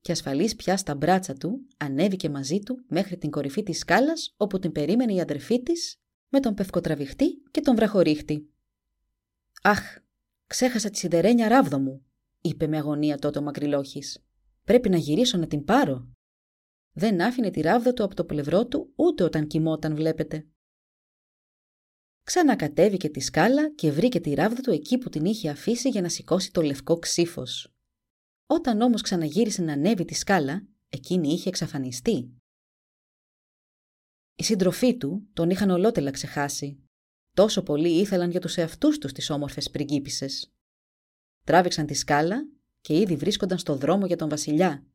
Και 0.01 0.11
ασφαλής 0.11 0.55
πια 0.55 0.77
στα 0.77 0.95
μπράτσα 0.95 1.33
του, 1.33 1.67
ανέβηκε 1.77 2.29
μαζί 2.29 2.59
του 2.59 2.83
μέχρι 2.87 3.17
την 3.17 3.31
κορυφή 3.31 3.63
της 3.63 3.77
σκάλας 3.77 4.33
όπου 4.37 4.59
την 4.59 4.71
περίμενε 4.71 5.13
η 5.13 5.21
αδερφή 5.21 5.63
της 5.63 6.01
με 6.33 6.39
τον 6.39 6.53
πευκοτραβηχτή 6.53 7.41
και 7.51 7.61
τον 7.61 7.75
βραχορίχτη. 7.75 8.49
«Αχ, 9.61 9.97
ξέχασα 10.47 10.89
τη 10.89 10.97
σιδερένια 10.97 11.47
ράβδο 11.47 11.79
μου», 11.79 12.05
είπε 12.41 12.67
με 12.67 12.77
αγωνία 12.77 13.17
τότε 13.17 13.39
ο 13.39 13.41
μακριλόχης. 13.41 14.25
«Πρέπει 14.63 14.89
να 14.89 14.97
γυρίσω 14.97 15.37
να 15.37 15.47
την 15.47 15.63
πάρω». 15.63 16.07
Δεν 16.93 17.21
άφηνε 17.21 17.51
τη 17.51 17.61
ράβδα 17.61 17.93
του 17.93 18.03
από 18.03 18.15
το 18.15 18.25
πλευρό 18.25 18.67
του 18.67 18.91
ούτε 18.95 19.23
όταν 19.23 19.47
κοιμόταν 19.47 19.95
βλέπετε. 19.95 20.47
Ξανακατέβηκε 22.23 23.09
τη 23.09 23.19
σκάλα 23.19 23.73
και 23.73 23.91
βρήκε 23.91 24.19
τη 24.19 24.33
ράβδα 24.33 24.61
του 24.61 24.71
εκεί 24.71 24.97
που 24.97 25.09
την 25.09 25.25
είχε 25.25 25.49
αφήσει 25.49 25.89
για 25.89 26.01
να 26.01 26.09
σηκώσει 26.09 26.51
το 26.51 26.61
λευκό 26.61 26.99
ξύφος. 26.99 27.73
Όταν 28.45 28.81
όμως 28.81 29.01
ξαναγύρισε 29.01 29.61
να 29.61 29.73
ανέβει 29.73 30.05
τη 30.05 30.13
σκάλα, 30.13 30.67
εκείνη 30.89 31.27
είχε 31.27 31.49
εξαφανιστεί. 31.49 32.40
Οι 34.35 34.43
σύντροφοί 34.43 34.97
του 34.97 35.27
τον 35.33 35.49
είχαν 35.49 35.69
ολότελα 35.69 36.11
ξεχάσει. 36.11 36.83
Τόσο 37.33 37.63
πολύ 37.63 37.99
ήθελαν 37.99 38.31
για 38.31 38.39
τους 38.39 38.57
εαυτούς 38.57 38.97
τους 38.97 39.11
τις 39.11 39.29
όμορφες 39.29 39.69
πριγκίπισσες. 39.69 40.53
Τράβηξαν 41.43 41.85
τη 41.85 41.93
σκάλα 41.93 42.47
και 42.81 42.99
ήδη 42.99 43.15
βρίσκονταν 43.15 43.57
στο 43.57 43.75
δρόμο 43.75 44.05
για 44.05 44.17
τον 44.17 44.29
βασιλιά. 44.29 44.85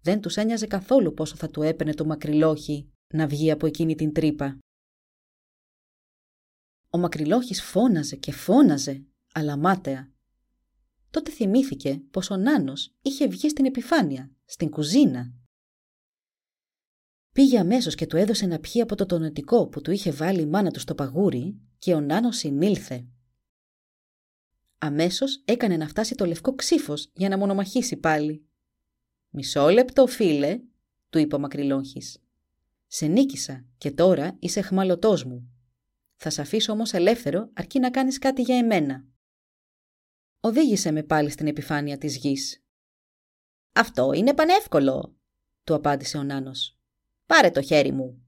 Δεν 0.00 0.20
τους 0.20 0.36
ένοιαζε 0.36 0.66
καθόλου 0.66 1.14
πόσο 1.14 1.36
θα 1.36 1.50
του 1.50 1.62
έπαιρνε 1.62 1.94
το 1.94 2.04
μακριλόχι 2.04 2.92
να 3.06 3.26
βγει 3.26 3.50
από 3.50 3.66
εκείνη 3.66 3.94
την 3.94 4.12
τρύπα. 4.12 4.58
Ο 6.90 6.98
Μακρυλόχης 6.98 7.62
φώναζε 7.62 8.16
και 8.16 8.32
φώναζε, 8.32 9.04
αλλά 9.32 9.56
μάταια. 9.56 10.12
Τότε 11.10 11.30
θυμήθηκε 11.30 12.02
πως 12.10 12.30
ο 12.30 12.36
Νάνος 12.36 12.94
είχε 13.02 13.26
βγει 13.26 13.48
στην 13.48 13.64
επιφάνεια, 13.64 14.30
στην 14.44 14.70
κουζίνα. 14.70 15.34
Πήγε 17.32 17.58
αμέσως 17.58 17.94
και 17.94 18.06
του 18.06 18.16
έδωσε 18.16 18.46
να 18.46 18.58
πιει 18.58 18.80
από 18.80 18.94
το 18.94 19.06
τονετικό 19.06 19.68
που 19.68 19.80
του 19.80 19.90
είχε 19.90 20.10
βάλει 20.10 20.40
η 20.40 20.46
μάνα 20.46 20.70
του 20.70 20.80
στο 20.80 20.94
παγούρι 20.94 21.60
και 21.78 21.94
ο 21.94 22.00
Νάνος 22.00 22.36
συνήλθε. 22.36 23.06
Αμέσως 24.78 25.42
έκανε 25.44 25.76
να 25.76 25.88
φτάσει 25.88 26.14
το 26.14 26.26
λευκό 26.26 26.54
ξύφος 26.54 27.10
για 27.14 27.28
να 27.28 27.38
μονομαχήσει 27.38 27.96
πάλι. 27.96 28.46
«Μισό 29.30 29.68
λεπτό, 29.68 30.06
φίλε», 30.06 30.60
του 31.10 31.18
είπε 31.18 31.34
ο 31.34 31.38
Μακρυλόχης. 31.38 32.22
«Σε 32.86 33.06
νίκησα 33.06 33.64
και 33.78 33.90
τώρα 33.90 34.36
είσαι 34.38 34.60
χμαλωτός 34.60 35.24
μου. 35.24 35.50
Θα 36.16 36.30
σε 36.30 36.40
αφήσω 36.40 36.72
όμως 36.72 36.92
ελεύθερο 36.92 37.50
αρκεί 37.52 37.78
να 37.78 37.90
κάνεις 37.90 38.18
κάτι 38.18 38.42
για 38.42 38.56
εμένα. 38.56 39.04
Οδήγησε 40.40 40.90
με 40.90 41.02
πάλι 41.02 41.30
στην 41.30 41.46
επιφάνεια 41.46 41.98
της 41.98 42.16
γης. 42.16 42.64
«Αυτό 43.72 44.12
είναι 44.12 44.34
πανεύκολο», 44.34 45.16
του 45.64 45.74
απάντησε 45.74 46.18
ο 46.18 46.22
Νάνος. 46.22 46.81
«Πάρε 47.26 47.50
το 47.50 47.62
χέρι 47.62 47.92
μου». 47.92 48.26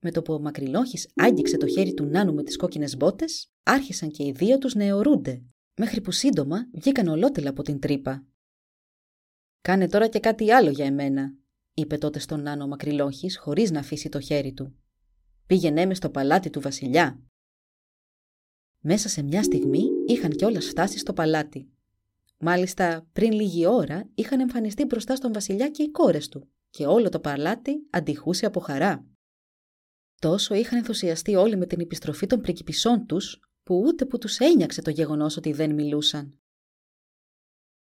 Με 0.00 0.10
το 0.10 0.22
που 0.22 0.34
ο 0.34 0.40
Μακρυλόχης 0.40 1.12
άγγιξε 1.14 1.56
το 1.56 1.66
χέρι 1.66 1.94
του 1.94 2.04
Νάνου 2.04 2.34
με 2.34 2.42
τις 2.42 2.56
κόκκινες 2.56 2.96
μπότες, 2.96 3.52
άρχισαν 3.62 4.10
και 4.10 4.24
οι 4.24 4.32
δύο 4.32 4.58
τους 4.58 4.74
να 4.74 4.84
αιωρούνται, 4.84 5.42
μέχρι 5.76 6.00
που 6.00 6.10
σύντομα 6.10 6.68
βγήκαν 6.72 7.06
ολότελα 7.08 7.50
από 7.50 7.62
την 7.62 7.80
τρύπα. 7.80 8.26
«Κάνε 9.60 9.88
τώρα 9.88 10.08
και 10.08 10.20
κάτι 10.20 10.52
άλλο 10.52 10.70
για 10.70 10.84
εμένα», 10.84 11.34
είπε 11.74 11.98
τότε 11.98 12.18
στον 12.18 12.42
Νάνο 12.42 12.64
ο 12.64 12.66
Μακρυλόχης 12.66 13.38
χωρίς 13.38 13.70
να 13.70 13.78
αφήσει 13.78 14.08
το 14.08 14.20
χέρι 14.20 14.52
του. 14.52 14.74
Πήγαινε 15.46 15.86
μες 15.86 15.96
στο 15.96 16.10
παλάτι 16.10 16.50
του 16.50 16.60
βασιλιά. 16.60 17.22
Μέσα 18.80 19.08
σε 19.08 19.22
μια 19.22 19.42
στιγμή 19.42 19.82
είχαν 20.06 20.30
κιόλας 20.30 20.66
φτάσει 20.66 20.98
στο 20.98 21.12
παλάτι. 21.12 21.70
Μάλιστα, 22.38 23.08
πριν 23.12 23.32
λίγη 23.32 23.66
ώρα 23.66 24.10
είχαν 24.14 24.40
εμφανιστεί 24.40 24.84
μπροστά 24.84 25.16
στον 25.16 25.32
βασιλιά 25.32 25.68
και 25.68 25.82
οι 25.82 25.90
κόρες 25.90 26.28
του 26.28 26.50
και 26.70 26.86
όλο 26.86 27.08
το 27.08 27.20
παλάτι 27.20 27.86
αντιχούσε 27.90 28.46
από 28.46 28.60
χαρά. 28.60 29.06
Τόσο 30.20 30.54
είχαν 30.54 30.78
ενθουσιαστεί 30.78 31.34
όλοι 31.34 31.56
με 31.56 31.66
την 31.66 31.80
επιστροφή 31.80 32.26
των 32.26 32.40
πρικυπισών 32.40 33.06
τους, 33.06 33.40
που 33.62 33.82
ούτε 33.86 34.06
που 34.06 34.18
τους 34.18 34.38
ένιαξε 34.38 34.82
το 34.82 34.90
γεγονός 34.90 35.36
ότι 35.36 35.52
δεν 35.52 35.74
μιλούσαν. 35.74 36.40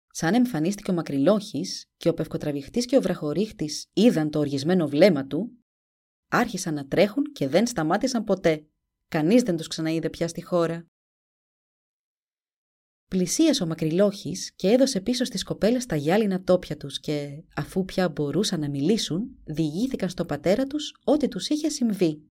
Σαν 0.08 0.34
εμφανίστηκε 0.34 0.92
ο 0.92 0.94
Μακρυλόχης 0.94 1.90
και 1.98 2.10
ο 2.10 2.14
Πευκοτραβηχτής 2.14 2.86
και 2.86 2.98
ο 2.98 3.02
Βραχορίχτης 3.02 3.90
είδαν 3.94 4.30
το 4.30 4.40
οργισμένο 4.40 4.88
βλέμμα 4.88 5.28
του, 5.28 5.58
άρχισαν 6.32 6.74
να 6.74 6.88
τρέχουν 6.88 7.24
και 7.24 7.48
δεν 7.48 7.68
σταμάτησαν 7.68 8.24
ποτέ. 8.24 8.68
Κανείς 9.08 9.42
δεν 9.42 9.58
τους 9.58 9.68
ξαναείδε 9.68 10.10
πια 10.10 10.28
στη 10.28 10.44
χώρα. 10.44 10.88
Πλησίασε 13.08 13.64
ο 13.64 13.66
Μακρυλόχης 13.66 14.54
και 14.56 14.68
έδωσε 14.68 15.02
πίσω 15.02 15.24
στις 15.24 15.44
κοπέλες 15.44 15.86
τα 15.86 15.96
γυάλινα 15.96 16.44
τόπια 16.44 16.78
τους 16.78 17.00
και, 17.00 17.44
αφού 17.56 17.86
πια 17.86 18.10
μπορούσαν 18.10 18.60
να 18.60 18.70
μιλήσουν, 18.70 19.38
διηγήθηκαν 19.44 20.10
στο 20.10 20.26
πατέρα 20.26 20.68
τους 20.68 20.94
ό,τι 21.04 21.28
τους 21.28 21.50
είχε 21.50 21.70
συμβεί. 21.70 22.30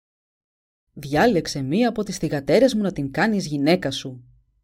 «Διάλεξε 0.93 1.61
μία 1.61 1.89
από 1.89 2.03
τις 2.03 2.17
θυγατέρες 2.17 2.73
μου 2.73 2.81
να 2.81 2.91
την 2.91 3.11
κάνεις 3.11 3.45
γυναίκα 3.45 3.91
σου», 3.91 4.23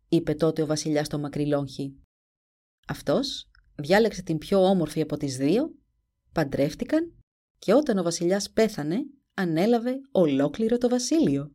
είπε 0.10 0.34
τότε 0.34 0.62
ο 0.62 0.65
βασιλιάς 0.65 1.06
στο 1.06 1.20
Μακρυλόχη. 1.20 1.96
Αυτός 2.88 3.50
διάλεξε 3.76 4.22
την 4.22 4.38
πιο 4.38 4.63
όμορφη 4.63 5.02
από 5.02 5.18
τις 5.18 5.38
δύο, 5.38 5.76
παντρεύτηκαν 6.32 7.13
και 7.60 7.74
όταν 7.74 7.98
ο 7.98 8.04
βασιλιάς 8.04 8.52
πέθανε, 8.52 8.98
ανέλαβε 9.34 9.94
ολόκληρο 10.12 10.78
το 10.78 10.89
βασίλειο. 10.89 11.55